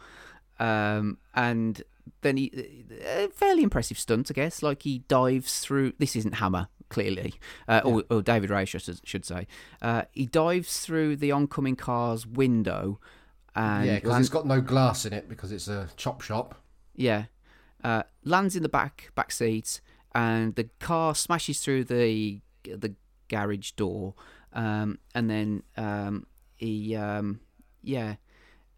[0.60, 1.82] Um, and
[2.22, 4.62] then he, a fairly impressive stunt, I guess.
[4.62, 5.94] Like he dives through.
[5.98, 7.34] This isn't Hammer, clearly,
[7.68, 9.48] uh, or, or David Ray should, should say.
[9.82, 13.00] Uh, he dives through the oncoming car's window,
[13.56, 16.56] and yeah, because it's got no glass in it because it's a chop shop.
[16.96, 17.26] yeah.
[17.84, 19.82] Uh, lands in the back back seat,
[20.14, 22.94] and the car smashes through the the
[23.32, 24.14] garage door,
[24.54, 26.26] um, and then um,
[26.58, 27.40] he um,
[27.82, 28.16] yeah.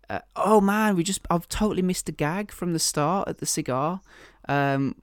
[0.09, 3.45] Uh, oh man, we just I've totally missed a gag from the start at the
[3.45, 4.01] cigar,
[4.49, 4.95] um,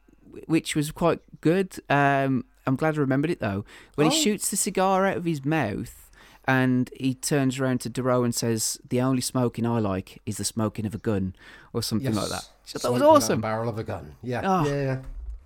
[0.46, 1.76] which was quite good.
[1.88, 3.64] Um, I'm glad I remembered it though.
[3.96, 4.11] When Oh.
[4.11, 6.11] he shoots the cigar out of his mouth,
[6.46, 10.44] and he turns around to Doreau and says, "The only smoking I like is the
[10.44, 11.34] smoking of a gun,"
[11.72, 12.48] or something like that.
[12.64, 13.40] So that was Smoking out a awesome.
[13.40, 14.14] barrel of a gun.
[14.22, 14.66] Yeah, Oh.
[14.68, 14.98] yeah, yeah.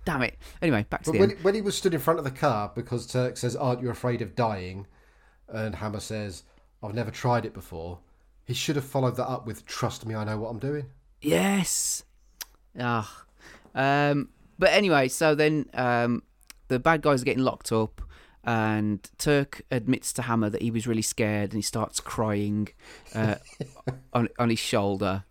[0.05, 0.37] Damn it.
[0.61, 1.43] Anyway, back to But the when, end.
[1.43, 4.21] when he was stood in front of the car, because Turk says, "Aren't you afraid
[4.21, 4.87] of dying?"
[5.47, 6.43] and Hammer says,
[6.83, 7.99] "I've never tried it before,"
[8.45, 10.85] he should have followed that up with, "Trust me, I know what I'm doing."
[11.21, 12.03] Yes.
[12.79, 13.25] Ah.
[13.73, 14.29] Um.
[14.57, 16.23] But anyway, so then um,
[16.69, 18.01] the bad guys are getting locked up,
[18.43, 22.69] and Turk admits to Hammer that he was really scared, and he starts crying
[23.13, 23.35] uh,
[24.13, 25.23] on on his shoulder.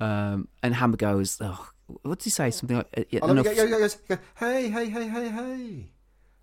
[0.00, 2.50] Um, and Hammer goes, "Oh, what did he say?
[2.50, 3.98] Something like uh, yeah, Oh, enough." he go- he goes,
[4.36, 5.86] hey, hey, hey, hey, hey.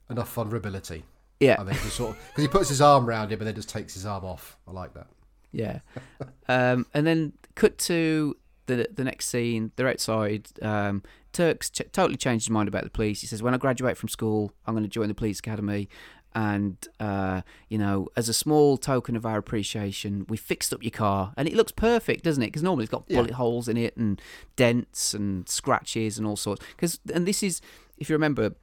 [0.10, 1.04] Enough vulnerability.
[1.40, 3.56] Yeah, And then he sort of because he puts his arm around him and then
[3.56, 4.58] just takes his arm off.
[4.68, 5.08] I like that.
[5.52, 5.80] Yeah.
[6.50, 8.36] um, and then cut to
[8.66, 9.72] the the next scene.
[9.76, 10.50] They're outside.
[10.62, 13.22] Um, Turk's ch- totally changed his mind about the police.
[13.22, 15.88] He says, "When I graduate from school, I'm going to join the police academy."
[16.36, 20.91] And uh, you know, as a small token of our appreciation, we fixed up your
[20.91, 22.47] car, and it looks perfect, doesn't it?
[22.47, 23.21] Because normally it's got Yeah.
[23.21, 24.21] bullet holes in it and
[24.55, 26.63] dents and scratches and all sorts.
[26.75, 27.61] Because and this is,
[27.97, 28.53] if you remember,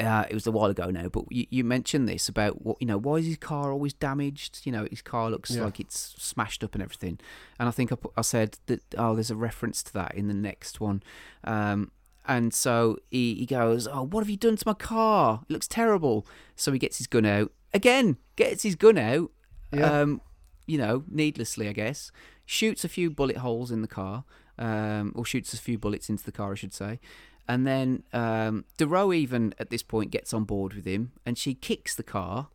[0.00, 2.86] uh, it was a while ago now, but you, you mentioned this about what you
[2.86, 2.96] know.
[2.96, 4.60] Why is his car always damaged?
[4.64, 5.64] You know, his car looks Yeah.
[5.64, 7.18] like it's smashed up and everything.
[7.58, 10.28] And I think I, put, I said that oh, there's a reference to that in
[10.28, 11.02] the next one.
[11.44, 11.90] Um,
[12.28, 15.40] and so he, he goes, oh, what have you done to my car?
[15.48, 16.26] It looks terrible.
[16.54, 18.18] So he gets his gun out again.
[18.36, 19.30] Gets his gun out.
[19.72, 20.00] Yeah.
[20.02, 20.20] Um,
[20.66, 22.12] you know, needlessly, I guess.
[22.46, 24.24] Shoots a few bullet holes in the car,
[24.58, 27.00] um, or shoots a few bullets into the car, I should say.
[27.48, 31.54] And then um, Doreau even at this point gets on board with him, and she
[31.54, 32.48] kicks the car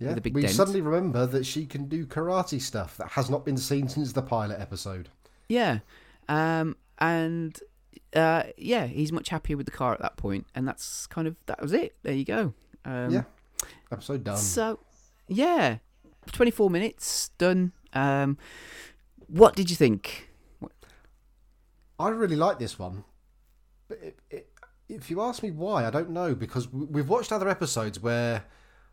[0.00, 0.08] Yeah.
[0.08, 0.54] with a big we dent.
[0.54, 4.22] suddenly remember that she can do karate stuff that has not been seen since the
[4.22, 5.08] pilot episode.
[5.48, 5.78] Yeah,
[6.28, 7.58] um, and
[8.14, 11.36] uh, yeah, he's much happier with the car at that point, and that's kind of
[11.46, 11.96] that was it.
[12.02, 12.54] There you go.
[12.84, 13.22] Um, yeah.
[13.90, 14.36] Episode done.
[14.36, 14.80] So,
[15.28, 15.78] yeah,
[16.32, 17.72] twenty-four minutes done.
[17.92, 18.38] Um,
[19.26, 20.30] what did you think?
[21.98, 23.04] I really like this one.
[23.88, 24.48] But it, it,
[24.88, 28.44] if you ask me why, I don't know because we've watched other episodes where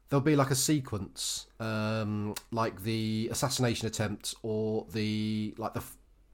[0.10, 5.84] there'll be like a sequence, um, like the assassination attempt or the like the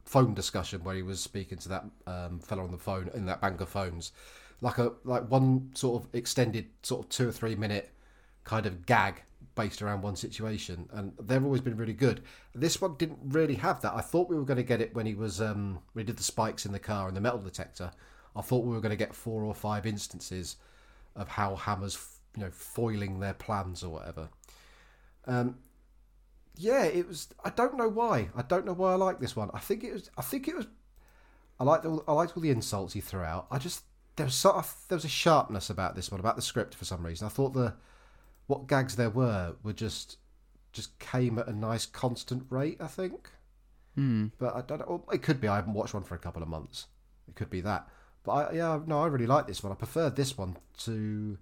[0.08, 3.42] phone discussion where he was speaking to that um, fellow on the phone in that
[3.42, 4.14] bank of phones,
[4.62, 7.94] like a like one sort of extended sort of two or three minute
[8.44, 9.24] kind of gag
[9.56, 12.22] based around one situation, and they've always been really good.
[12.56, 13.94] This one didn't really have that.
[13.94, 16.18] I thought we were going to get it when he was um, when he did
[16.18, 17.92] the spikes in the car and the metal detector.
[18.36, 20.56] I thought we were going to get four or five instances
[21.16, 21.98] of how Hammer's
[22.36, 24.30] you know foiling their plans or whatever.
[25.26, 25.58] Um,
[26.58, 27.30] yeah, it was.
[27.44, 28.30] I don't know why.
[28.36, 29.50] I don't know why I like this one.
[29.54, 30.10] I think it was.
[30.18, 30.68] I think it was.
[31.60, 32.04] I liked all.
[32.08, 33.48] I liked all the insults he threw out.
[33.52, 33.84] I just
[34.16, 36.86] there was sort of there was a sharpness about this one about the script for
[36.86, 37.26] some reason.
[37.26, 37.76] I thought the
[38.48, 40.18] what gags there were were just
[40.74, 42.78] just came at a nice constant rate.
[42.80, 43.30] I think.
[43.96, 44.28] Hmm.
[44.38, 44.80] But I don't.
[44.80, 46.88] Know, it could be I haven't watched one for a couple of months.
[47.28, 47.88] It could be that.
[48.24, 49.72] But I, yeah, no, I really like this one.
[49.72, 51.38] I prefer this one to.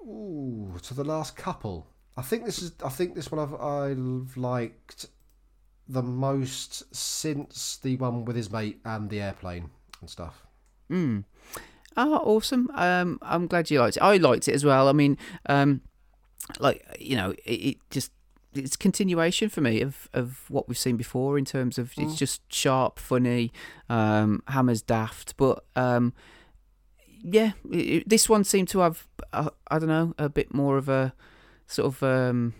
[0.00, 1.86] Ooh, to the last couple.
[2.18, 2.72] I think this is.
[2.84, 5.06] I think this one I've I've liked
[5.88, 10.44] the most since the one with his mate and the airplane and stuff.
[10.90, 11.24] Mm.
[11.96, 12.70] Oh, awesome!
[12.74, 14.02] Um, I'm glad you liked it.
[14.02, 14.88] I liked it as well.
[14.88, 15.16] I mean,
[15.46, 15.80] um,
[16.58, 18.10] like you know, it, it just
[18.54, 22.16] it's continuation for me of, of what we've seen before in terms of it's Mm.
[22.16, 23.52] just sharp, funny,
[23.88, 26.12] um, Hammer's daft, but um,
[27.22, 30.88] yeah, it, this one seemed to have uh, I don't know a bit more of
[30.88, 31.12] a
[31.68, 32.54] sort of um,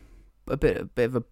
[0.47, 1.25] a bit a bit of a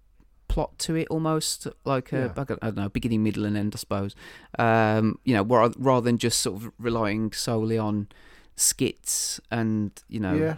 [0.48, 2.42] plot to it almost like a, Yeah.
[2.42, 4.14] I don't- know beginning, middle, and end I suppose.
[4.58, 8.08] Um, you know, rather than just sort of relying solely on
[8.56, 10.56] skits and you know Yeah.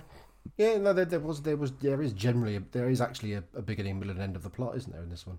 [0.56, 3.44] Yeah, no, there, there was, there was, there is generally, a, there is actually a,
[3.54, 5.38] a beginning, middle, and end of the plot, isn't there, in this one?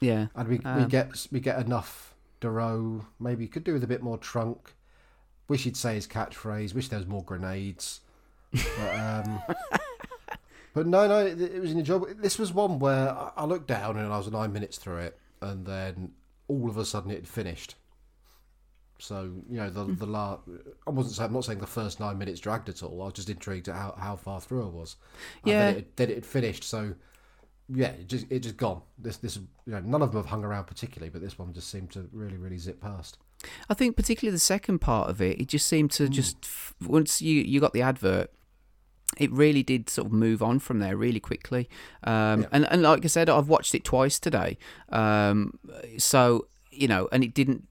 [0.00, 3.04] yeah And we we Um, get we get enough Doreau.
[3.20, 4.74] Maybe could do with a bit more trunk.
[5.48, 6.74] Wish he'd say his catchphrase.
[6.74, 8.00] Wish there was more grenades.
[8.52, 9.40] But, um,
[10.74, 12.08] but no, no, it, it was enjoyable.
[12.18, 15.64] This was one where I, looked down and I was nine minutes through it, and
[15.64, 16.12] then
[16.48, 17.76] all of a sudden it had finished.
[18.98, 19.94] So you know the hmm.
[19.94, 20.38] the la
[20.86, 23.02] I wasn't saying I'm not saying the first nine minutes dragged at all.
[23.02, 24.96] I was just intrigued at how, how far through I was.
[25.42, 25.58] And Yeah.
[25.70, 26.64] then it, then it had finished.
[26.64, 26.94] So
[27.68, 28.82] yeah, it just it just gone.
[28.98, 31.70] This this you know none of them have hung around particularly, but this one just
[31.70, 33.18] seemed to really really zip past.
[33.68, 36.12] I think particularly the second part of it, it just seemed to hmm.
[36.12, 36.36] just
[36.80, 38.32] once you you got the advert,
[39.18, 41.68] it really did sort of move on from there really quickly.
[42.02, 42.48] Um, Yeah.
[42.52, 44.58] and and like I said, I've watched it twice today,
[44.90, 45.58] um,
[45.98, 47.68] so you know, and it didn't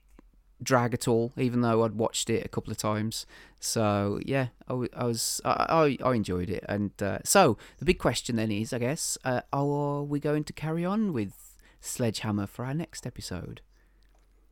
[0.62, 3.26] drag at all, even though I'd watched it a couple of times.
[3.60, 8.00] So yeah, I, I was I, I I enjoyed it, and uh, so the big
[8.00, 11.34] question then is, I guess, uh, are we going to carry on with
[11.82, 13.62] Sledgehammer for our next episode?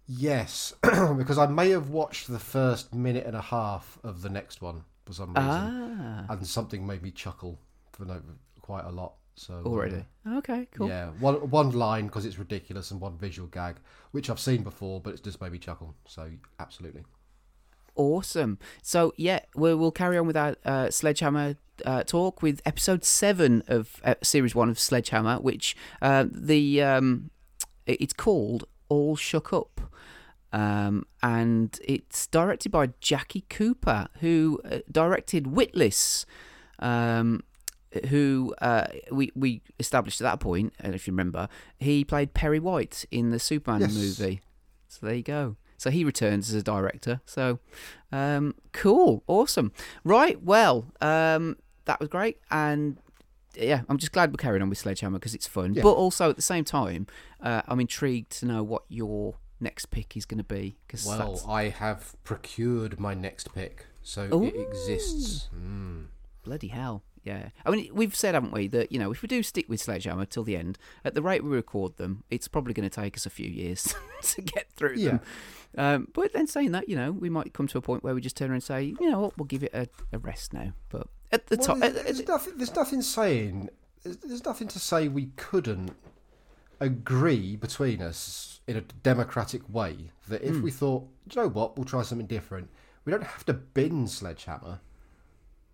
[0.07, 4.61] Yes, because I may have watched the first minute and a half of the next
[4.61, 7.59] one for some reason, Ah, and something made me chuckle
[7.91, 8.21] for no,
[8.61, 9.13] quite a lot.
[9.35, 10.05] So uh, already.
[10.27, 10.87] Okay, cool.
[10.89, 13.77] Yeah, one one line because it's ridiculous, and one visual gag,
[14.11, 15.95] which I've seen before, but it's just made me chuckle.
[16.07, 16.29] So
[16.59, 17.03] absolutely.
[17.95, 18.57] Awesome.
[18.81, 23.63] So yeah, we'll, we'll carry on with our uh, Sledgehammer uh, talk with episode seven
[23.67, 27.31] of uh, series one of Sledgehammer, which uh, the um,
[27.85, 29.81] it's called All Shook Up.
[30.53, 36.25] Um, and it's directed by Jackie Cooper, who uh, directed Witless,
[36.79, 37.43] um,
[38.09, 41.47] who uh, we we established at that point, and if you remember,
[41.77, 43.93] he played Perry White in the Superman Yes.
[43.93, 44.41] movie.
[44.87, 45.55] So there you go.
[45.77, 47.21] So he returns as a director.
[47.25, 47.59] So
[48.11, 49.71] um, cool, awesome.
[50.03, 52.97] Right, well, um, that was great, and
[53.55, 55.73] yeah, I'm just glad we're carrying on with Sledgehammer because it's fun.
[55.73, 55.83] Yeah.
[55.83, 57.07] But also at the same time,
[57.41, 61.41] uh, I'm intrigued to know what your next pick is going to be because Well,
[61.47, 65.49] I have procured my next pick, so it exists.
[65.55, 66.07] Mm.
[66.43, 67.03] bloody hell.
[67.23, 69.79] Yeah, I mean we've said, haven't we, that you know if we do stick with
[69.79, 73.15] Sledgehammer till the end, at the rate we record them, it's probably going to take
[73.15, 73.93] us a few years
[74.23, 75.19] to get through them.
[75.77, 78.21] Um, but then saying that, you know, we might come to a point where we
[78.21, 80.73] just turn around and say, you know what, we'll give it a, a rest now.
[80.89, 82.53] But at the Well, top, there's, there's nothing.
[82.57, 83.69] There's nothing saying.
[84.03, 85.91] There's, there's nothing to say we couldn't
[86.81, 91.77] agree between us in a democratic way that if we thought, "Do you know what,
[91.77, 92.69] we'll try something different.
[93.05, 94.79] We don't have to bin Sledgehammer.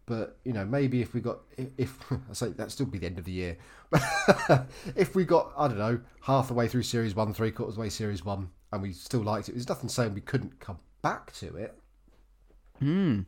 [0.06, 3.06] But you know, maybe if we got, if, if I say that'd still be the
[3.06, 3.58] end of the year,
[4.96, 7.90] if we got, I don't know, half the way through series one, three quarters way
[7.90, 11.56] series one, and we still liked it, there's nothing saying we couldn't come back to
[11.58, 11.78] it.
[12.80, 13.22] Hmm.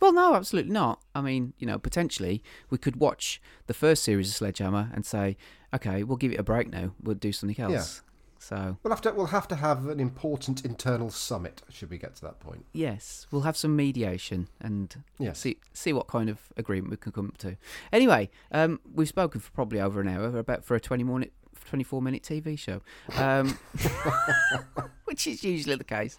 [0.00, 1.00] Well, no, absolutely not.
[1.14, 5.36] I mean, you know, potentially we could watch the first series of Sledgehammer and say,
[5.74, 6.92] okay, we'll give it a break now.
[7.02, 7.72] We'll do something else.
[8.02, 8.06] Yeah.
[8.42, 12.14] So, We'll have to, we'll have to have an important internal summit should we get
[12.16, 12.64] to that point.
[12.72, 15.40] yes, we'll have some mediation and Yes.
[15.40, 17.58] see see what kind of agreement we can come to.
[17.92, 21.34] Anyway, um, we've spoken for probably over an hour about for a 20 minute,
[21.66, 22.80] 24 minute TV show,
[23.16, 23.58] um,
[25.04, 26.18] which is usually the case.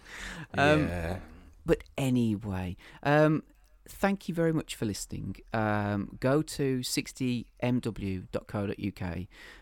[0.56, 1.16] Um, yeah.
[1.66, 3.42] But anyway, um,
[3.92, 5.36] thank you very much for listening.
[5.52, 9.18] Um, go to 60mw.co.uk,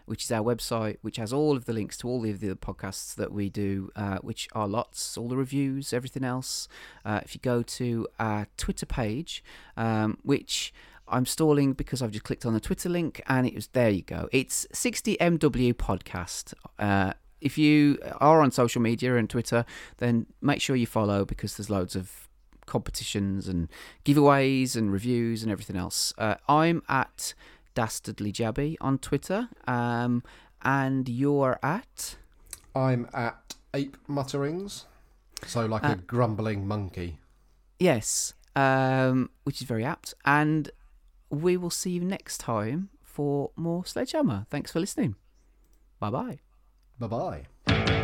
[0.07, 2.57] which is our website, which has all of the links to all of the other
[2.57, 6.68] podcasts that we do, uh, which are lots, all the reviews, everything else.
[7.05, 9.45] Uh, if you go to our Twitter page,
[9.76, 10.72] um, which
[11.09, 14.03] I'm stalling because I've just clicked on the Twitter link and it was there you
[14.03, 14.28] go.
[14.33, 16.55] It's 60mw podcast.
[16.78, 19.64] Uh, if you are on social media and Twitter,
[19.99, 22.30] then make sure you follow because there's loads of
[22.71, 23.68] competitions and
[24.07, 26.14] giveaways and reviews and everything else.
[26.16, 27.35] Uh, I'm at
[27.75, 29.49] Dastardly Jabby on Twitter.
[29.66, 30.23] Um,
[30.62, 32.16] and you're at.
[32.75, 34.87] I'm at ape mutterings,
[35.47, 37.18] so like Uh, a grumbling monkey.
[37.79, 40.14] Yes, um, which is very apt.
[40.25, 40.71] And
[41.31, 44.47] we will see you next time for more Sledgehammer.
[44.51, 45.16] Thanks for listening.
[45.99, 46.39] Bye bye.
[46.99, 47.07] Bye
[47.66, 48.00] bye.